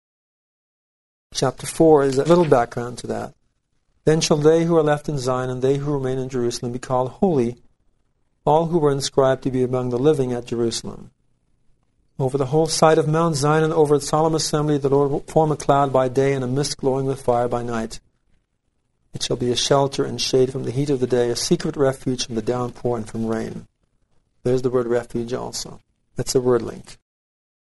Chapter 1.33 1.65
4 1.65 2.03
is 2.03 2.17
a 2.17 2.25
little 2.25 2.45
background 2.45 2.97
to 2.99 3.07
that. 3.07 3.33
Then 4.03 4.19
shall 4.19 4.37
they 4.37 4.65
who 4.65 4.77
are 4.77 4.83
left 4.83 5.07
in 5.07 5.17
Zion 5.17 5.49
and 5.49 5.61
they 5.61 5.77
who 5.77 5.93
remain 5.93 6.17
in 6.17 6.27
Jerusalem 6.27 6.73
be 6.73 6.79
called 6.79 7.11
holy, 7.11 7.55
all 8.45 8.67
who 8.67 8.79
were 8.79 8.91
inscribed 8.91 9.43
to 9.43 9.51
be 9.51 9.63
among 9.63 9.89
the 9.89 9.97
living 9.97 10.33
at 10.33 10.45
Jerusalem. 10.45 11.11
Over 12.19 12.37
the 12.37 12.47
whole 12.47 12.67
site 12.67 12.97
of 12.97 13.07
Mount 13.07 13.35
Zion 13.35 13.63
and 13.63 13.73
over 13.73 13.95
its 13.95 14.09
solemn 14.09 14.35
assembly 14.35 14.77
the 14.77 14.89
Lord 14.89 15.11
will 15.11 15.23
form 15.27 15.51
a 15.53 15.55
cloud 15.55 15.93
by 15.93 16.09
day 16.09 16.33
and 16.33 16.43
a 16.43 16.47
mist 16.47 16.77
glowing 16.77 17.05
with 17.05 17.21
fire 17.21 17.47
by 17.47 17.63
night. 17.63 17.99
It 19.17 19.23
shall 19.23 19.35
be 19.35 19.51
a 19.51 19.55
shelter 19.55 20.05
and 20.05 20.21
shade 20.21 20.51
from 20.51 20.63
the 20.63 20.69
heat 20.69 20.91
of 20.91 20.99
the 20.99 21.07
day, 21.07 21.31
a 21.31 21.35
secret 21.35 21.75
refuge 21.75 22.27
from 22.27 22.35
the 22.35 22.41
downpour 22.43 22.97
and 22.97 23.09
from 23.09 23.25
rain. 23.25 23.67
There's 24.43 24.61
the 24.61 24.69
word 24.69 24.85
refuge 24.85 25.33
also. 25.33 25.79
That's 26.15 26.35
a 26.35 26.39
word 26.39 26.61
link. 26.61 26.99